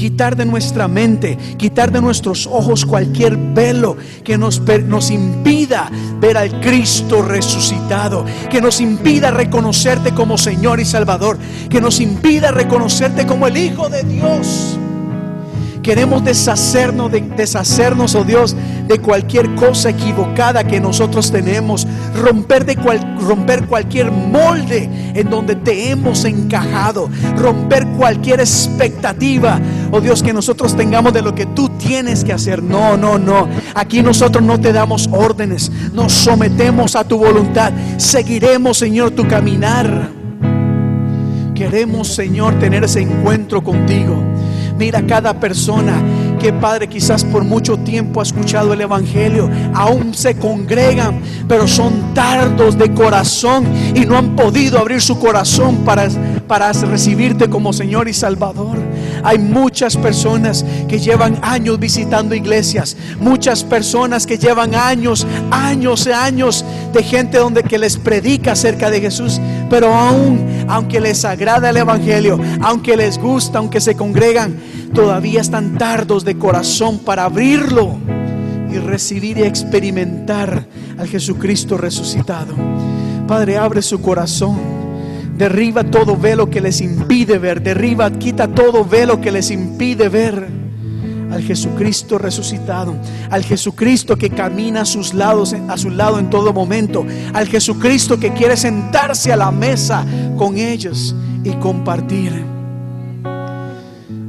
[0.00, 6.38] Quitar de nuestra mente, quitar de nuestros ojos cualquier velo que nos, nos impida ver
[6.38, 11.36] al Cristo resucitado, que nos impida reconocerte como Señor y Salvador,
[11.68, 14.78] que nos impida reconocerte como el Hijo de Dios.
[15.82, 18.54] Queremos deshacernos, de, deshacernos, oh Dios,
[18.86, 25.56] de cualquier cosa equivocada que nosotros tenemos, romper, de cual- romper cualquier molde en donde
[25.56, 29.58] te hemos encajado, romper cualquier expectativa,
[29.90, 32.62] oh Dios, que nosotros tengamos de lo que tú tienes que hacer.
[32.62, 33.48] No, no, no.
[33.74, 40.10] Aquí nosotros no te damos órdenes, nos sometemos a tu voluntad, seguiremos, Señor, tu caminar.
[41.54, 44.16] Queremos, Señor, tener ese encuentro contigo.
[44.80, 46.02] Mira cada persona
[46.40, 52.14] que, Padre, quizás por mucho tiempo ha escuchado el Evangelio, aún se congregan, pero son
[52.14, 56.08] tardos de corazón y no han podido abrir su corazón para,
[56.48, 58.78] para recibirte como Señor y Salvador.
[59.22, 66.12] Hay muchas personas que llevan años visitando iglesias, muchas personas que llevan años, años y
[66.12, 69.38] años de gente donde que les predica acerca de Jesús,
[69.68, 75.78] pero aún, aunque les agrada el Evangelio, aunque les gusta, aunque se congregan, todavía están
[75.78, 77.96] tardos de corazón para abrirlo
[78.72, 80.66] y recibir y experimentar
[80.98, 82.54] al Jesucristo resucitado.
[83.26, 84.58] Padre, abre su corazón.
[85.36, 87.62] Derriba todo velo que les impide ver.
[87.62, 90.60] Derriba, quita todo velo que les impide ver
[91.32, 92.94] al Jesucristo resucitado,
[93.30, 98.18] al Jesucristo que camina a sus lados, a su lado en todo momento, al Jesucristo
[98.18, 100.04] que quiere sentarse a la mesa
[100.36, 101.14] con ellos
[101.44, 102.59] y compartir.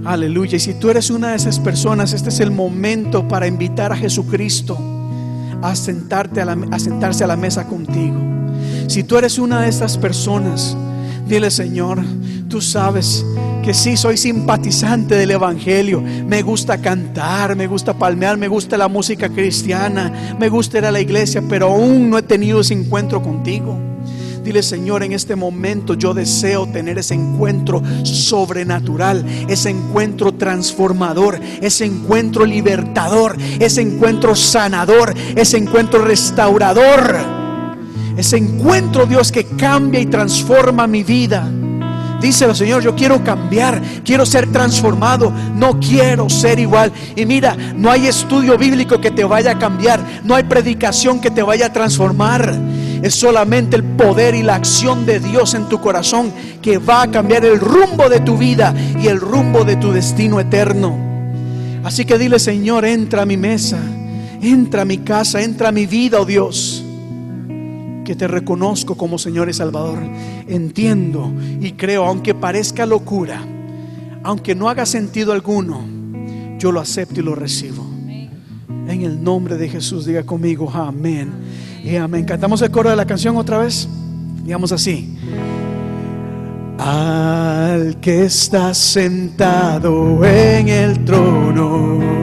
[0.06, 0.58] Aleluya.
[0.58, 3.96] Y si tú eres una de esas personas, este es el momento para invitar a
[3.98, 4.78] Jesucristo
[5.62, 8.18] a, sentarte a, la- sentarse a la mesa contigo.
[8.88, 10.76] Si tú eres una de estas personas,
[11.28, 12.00] dile Señor,
[12.50, 13.24] tú sabes
[13.64, 16.02] que sí soy simpatizante del Evangelio.
[16.02, 20.92] Me gusta cantar, me gusta palmear, me gusta la música cristiana, me gusta ir a
[20.92, 23.78] la iglesia, pero aún no he tenido ese encuentro contigo.
[24.44, 31.86] Dile, Señor, en este momento yo deseo tener ese encuentro sobrenatural, ese encuentro transformador, ese
[31.86, 37.42] encuentro libertador, ese encuentro sanador, ese encuentro restaurador.
[38.18, 41.50] Ese encuentro, Dios, que cambia y transforma mi vida.
[42.22, 46.92] Díselo, Señor, yo quiero cambiar, quiero ser transformado, no quiero ser igual.
[47.16, 51.32] Y mira, no hay estudio bíblico que te vaya a cambiar, no hay predicación que
[51.32, 52.54] te vaya a transformar.
[53.02, 57.12] Es solamente el poder y la acción de Dios en tu corazón que va a
[57.12, 60.98] cambiar el rumbo de tu vida y el rumbo de tu destino eterno.
[61.84, 63.80] Así que dile, Señor, entra a mi mesa,
[64.42, 66.86] entra a mi casa, entra a mi vida, oh Dios
[68.04, 70.00] que te reconozco como Señor y Salvador.
[70.48, 73.42] Entiendo y creo, aunque parezca locura,
[74.24, 75.82] aunque no haga sentido alguno,
[76.58, 77.86] yo lo acepto y lo recibo.
[78.68, 81.32] En el nombre de Jesús, diga conmigo, amén.
[81.84, 82.26] Y amén.
[82.26, 83.88] Cantamos el coro de la canción otra vez.
[84.44, 85.18] Digamos así.
[86.78, 92.22] Al que está sentado en el trono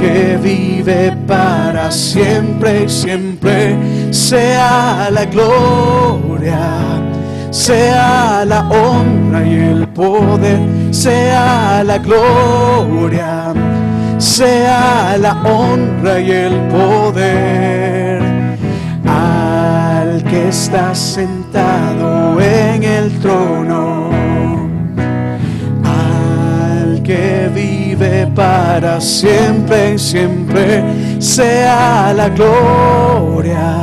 [0.00, 3.76] que vive para siempre y siempre,
[4.12, 7.02] sea la gloria,
[7.50, 10.60] sea la honra y el poder,
[10.90, 13.52] sea la gloria,
[14.18, 18.20] sea la honra y el poder
[19.06, 24.10] al que está sentado en el trono,
[25.84, 30.82] al que vive para siempre y siempre.
[31.20, 33.76] Sea la gloria,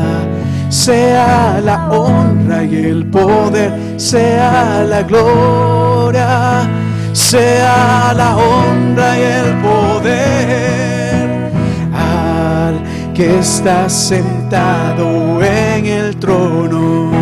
[0.69, 6.69] sea la honra y el poder, sea la gloria,
[7.15, 11.51] sea la honra y el poder.
[11.93, 17.15] Al que está sentado en el trono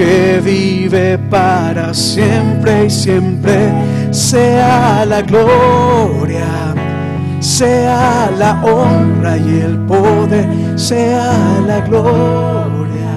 [0.00, 3.70] que vive para siempre y siempre,
[4.10, 6.74] sea la gloria,
[7.38, 11.34] sea la honra y el poder, sea
[11.66, 13.12] la gloria,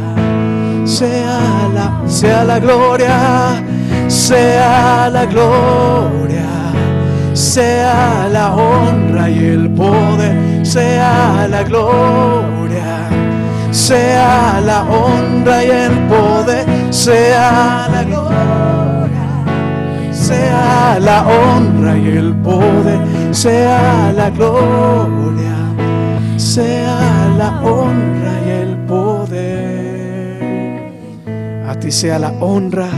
[0.84, 3.64] sea la, sea la gloria,
[4.34, 6.50] sea la gloria,
[7.34, 12.54] sea la honra y el poder, sea la gloria
[13.74, 19.28] sea la honra y el poder, sea la gloria,
[20.12, 23.00] sea la honra y el poder,
[23.32, 25.56] sea la gloria,
[26.38, 30.44] sea la honra y el poder.
[31.68, 32.90] A ti sea la honra,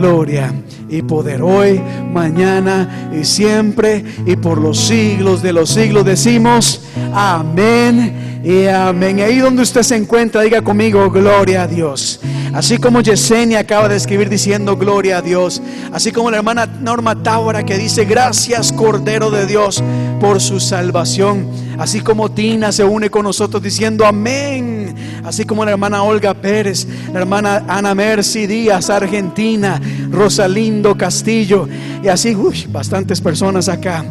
[0.00, 0.54] gloria
[0.88, 1.78] y poder hoy,
[2.10, 6.80] mañana y siempre y por los siglos de los siglos decimos
[7.12, 9.20] amén y amén.
[9.20, 12.20] Ahí donde usted se encuentra, diga conmigo, gloria a Dios.
[12.54, 15.60] Así como Yesenia acaba de escribir diciendo gloria a Dios.
[15.92, 19.84] Así como la hermana Norma Taura que dice gracias Cordero de Dios
[20.20, 21.48] por su salvación.
[21.78, 24.94] Así como Tina se une con nosotros diciendo amén.
[25.24, 29.80] Así como la hermana Olga Pérez, la hermana Ana Mercy Díaz, Argentina,
[30.10, 31.66] Rosalindo Castillo.
[32.02, 34.04] Y así, uy, bastantes personas acá.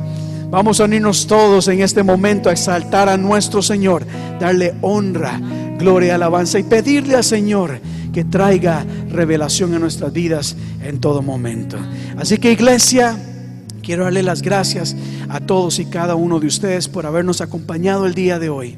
[0.49, 4.03] Vamos a unirnos todos en este momento a exaltar a nuestro Señor,
[4.39, 5.39] darle honra,
[5.77, 7.79] gloria, alabanza y pedirle al Señor
[8.11, 11.77] que traiga revelación a nuestras vidas en todo momento.
[12.17, 13.15] Así que iglesia,
[13.89, 14.95] quiero darle las gracias
[15.29, 18.77] a todos y cada uno de ustedes por habernos acompañado el día de hoy.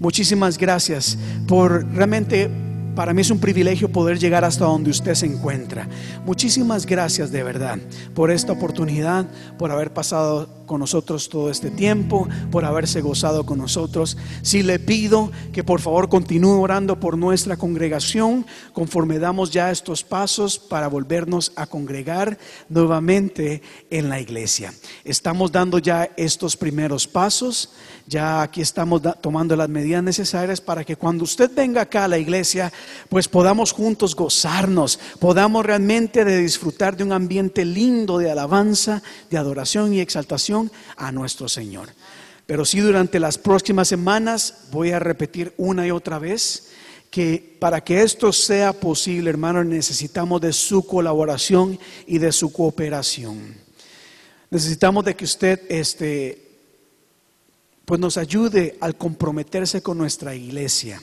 [0.00, 1.16] Muchísimas gracias
[1.46, 2.50] por realmente
[2.96, 5.86] para mí es un privilegio poder llegar hasta donde usted se encuentra.
[6.26, 7.78] Muchísimas gracias de verdad
[8.16, 9.26] por esta oportunidad,
[9.60, 14.16] por haber pasado con nosotros todo este tiempo, por haberse gozado con nosotros.
[14.42, 20.04] Si le pido que por favor continúe orando por nuestra congregación conforme damos ya estos
[20.04, 22.38] pasos para volvernos a congregar
[22.68, 24.72] nuevamente en la iglesia.
[25.04, 27.70] Estamos dando ya estos primeros pasos.
[28.06, 32.18] Ya aquí estamos tomando las medidas necesarias para que cuando usted venga acá a la
[32.18, 32.72] iglesia,
[33.08, 39.38] pues podamos juntos gozarnos, podamos realmente de disfrutar de un ambiente lindo de alabanza, de
[39.38, 40.57] adoración y exaltación
[40.96, 41.88] a nuestro Señor.
[42.46, 46.70] Pero sí durante las próximas semanas voy a repetir una y otra vez
[47.10, 53.56] que para que esto sea posible, hermano, necesitamos de su colaboración y de su cooperación.
[54.50, 56.44] Necesitamos de que usted este
[57.84, 61.00] pues nos ayude al comprometerse con nuestra iglesia.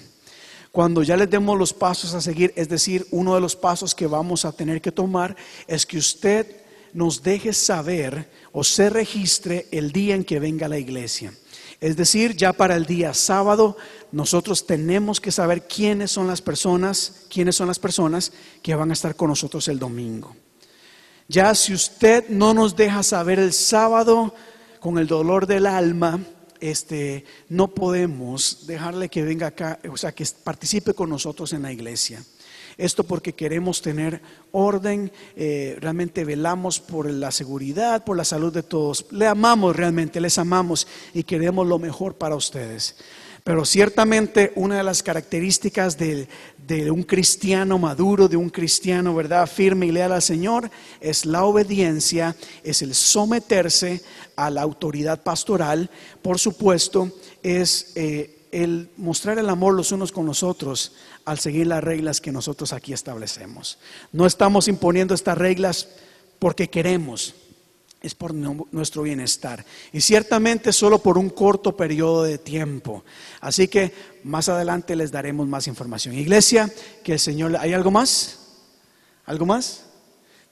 [0.72, 4.06] Cuando ya les demos los pasos a seguir, es decir, uno de los pasos que
[4.06, 5.36] vamos a tener que tomar
[5.68, 6.65] es que usted
[6.96, 11.34] nos deje saber o se registre el día en que venga la iglesia.
[11.82, 13.76] Es decir, ya para el día sábado
[14.14, 18.32] nosotros tenemos que saber quiénes son las personas, quiénes son las personas
[18.64, 20.38] que van a estar con nosotros el domingo.
[21.28, 24.34] Ya si usted no nos deja saber el sábado
[24.80, 26.22] con el dolor del alma,
[26.62, 31.74] este, no podemos dejarle que venga acá, o sea, que participe con nosotros en la
[31.74, 32.24] iglesia.
[32.78, 34.22] Esto porque queremos tener
[34.52, 39.06] orden, eh, realmente velamos por la seguridad, por la salud de todos.
[39.12, 42.96] Le amamos realmente, les amamos y queremos lo mejor para ustedes.
[43.46, 46.28] Pero ciertamente una de las características de,
[46.66, 51.44] de, un cristiano maduro, de un cristiano, ¿verdad?, firme y leal al Señor, es la
[51.44, 54.02] obediencia, es el someterse
[54.36, 55.92] a la autoridad pastoral,
[56.24, 57.12] por supuesto,
[57.44, 60.94] es eh, el mostrar el amor los unos con los otros
[61.26, 63.80] al seguir las reglas que nosotros aquí establecemos.
[64.14, 65.90] No estamos imponiendo estas reglas
[66.40, 67.36] porque queremos,
[68.02, 69.66] es por nuestro bienestar.
[69.92, 73.04] Y ciertamente solo por un corto periodo de tiempo.
[73.42, 76.16] Así que más adelante les daremos más información.
[76.16, 76.72] Iglesia,
[77.04, 77.58] que el Señor...
[77.60, 78.40] ¿Hay algo más?
[79.26, 79.85] ¿Algo más?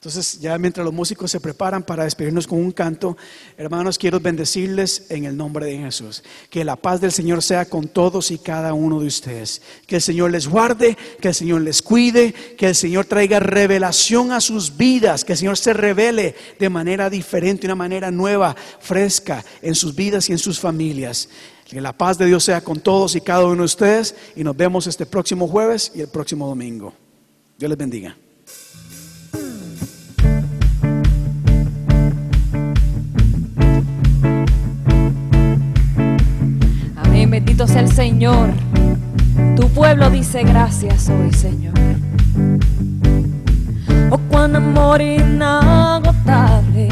[0.04, 3.16] Entonces, ya mientras los músicos se preparan para despedirnos con un canto,
[3.56, 6.24] hermanos, quiero bendecirles en el nombre de Jesús.
[6.50, 9.62] Que la paz del Señor sea con todos y cada uno de ustedes.
[9.88, 14.34] Que el Señor les guarde, que el Señor les cuide, que el Señor traiga revelación
[14.34, 19.46] a sus vidas, que el Señor se revele de manera diferente, una manera nueva, fresca
[19.62, 21.30] en sus vidas y en sus familias.
[21.64, 24.58] Que la paz de Dios sea con todos y cada uno de ustedes y nos
[24.58, 26.94] vemos este próximo jueves y el próximo domingo.
[27.58, 28.18] Dios les bendiga.
[37.34, 38.52] Bendito sea el Señor.
[39.56, 41.74] Tu pueblo dice gracias hoy, Señor.
[44.12, 46.90] Oh, cuán amor inagotable,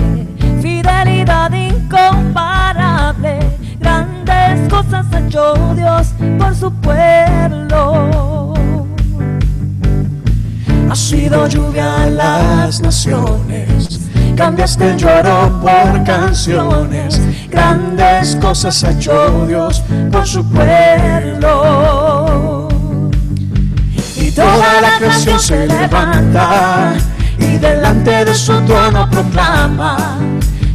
[0.60, 3.38] fidelidad incomparable,
[3.80, 6.08] grandes cosas ha hecho Dios
[6.40, 8.56] por su pueblo.
[10.90, 14.01] Ha sido lluvia en las naciones
[14.42, 17.22] cambiaste el lloro por canciones.
[17.52, 21.48] Grandes cosas ha hecho Dios por su pueblo.
[24.16, 26.94] Y toda la creación se levanta
[27.38, 30.18] y delante de su trono proclama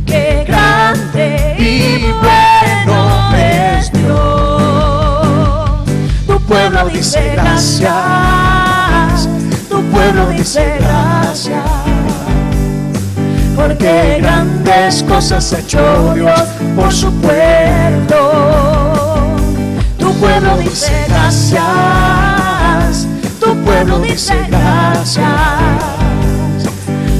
[0.06, 5.80] que grande y bueno es Dios.
[6.28, 7.88] Tu pueblo dice gracias,
[9.68, 11.95] tu pueblo dice gracias
[13.66, 16.40] porque grandes cosas ha hecho Dios
[16.76, 18.16] por su pueblo.
[19.98, 21.58] Tu pueblo dice gracias,
[23.40, 25.24] tu pueblo dice gracias,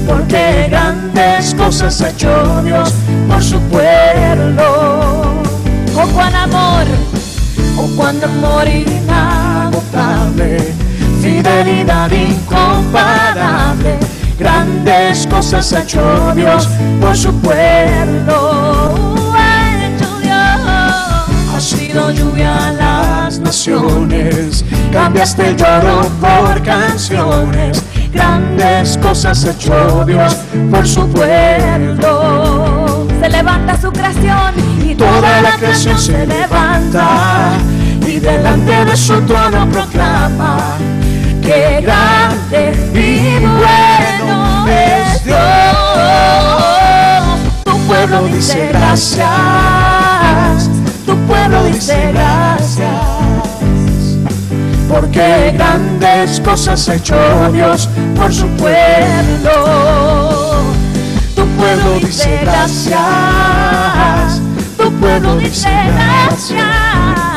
[0.06, 2.93] porque grandes cosas ha hecho Dios
[3.28, 5.43] por su pueblo.
[5.97, 6.85] Oh, cuán amor,
[7.77, 10.59] oh, cuán amor inagotable,
[11.20, 13.98] fidelidad incomparable
[14.39, 16.69] Grandes cosas ha hecho Dios
[17.01, 18.95] por su pueblo.
[19.35, 21.55] Ha hecho Dios.
[21.55, 24.65] Ha sido lluvia a las naciones.
[24.93, 27.83] Cambiaste el lloro por canciones.
[28.13, 30.37] Grandes cosas ha hecho Dios
[30.71, 33.07] por su pueblo.
[33.21, 34.55] Se levanta su creación
[34.87, 37.53] y toda la creación se levanta
[38.07, 40.77] y delante de su trono proclama
[41.47, 45.39] que grande y bueno es Dios.
[47.64, 49.28] Tu pueblo dice gracias,
[51.06, 52.90] tu pueblo dice gracias,
[54.89, 57.16] porque grandes cosas ha hecho
[57.52, 59.52] Dios por su pueblo.
[61.36, 62.97] Tu pueblo dice gracias,
[64.77, 67.36] tu pueblo dice gracias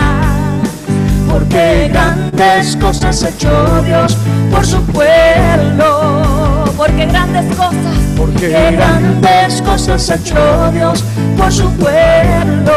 [1.40, 4.18] porque grandes cosas ha hecho Dios
[4.52, 6.66] por su pueblo.
[6.76, 11.04] Porque grandes cosas, porque grandes cosas ha hecho Dios
[11.38, 12.74] por su pueblo.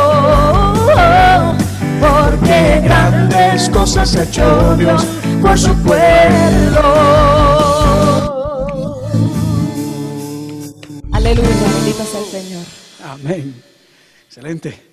[2.01, 5.05] Porque grandes cosas ha hecho Dios
[5.41, 6.83] por su pueblo.
[11.13, 12.65] Aleluya, bendito sea el Señor.
[13.05, 13.63] Amén.
[14.27, 14.92] Excelente.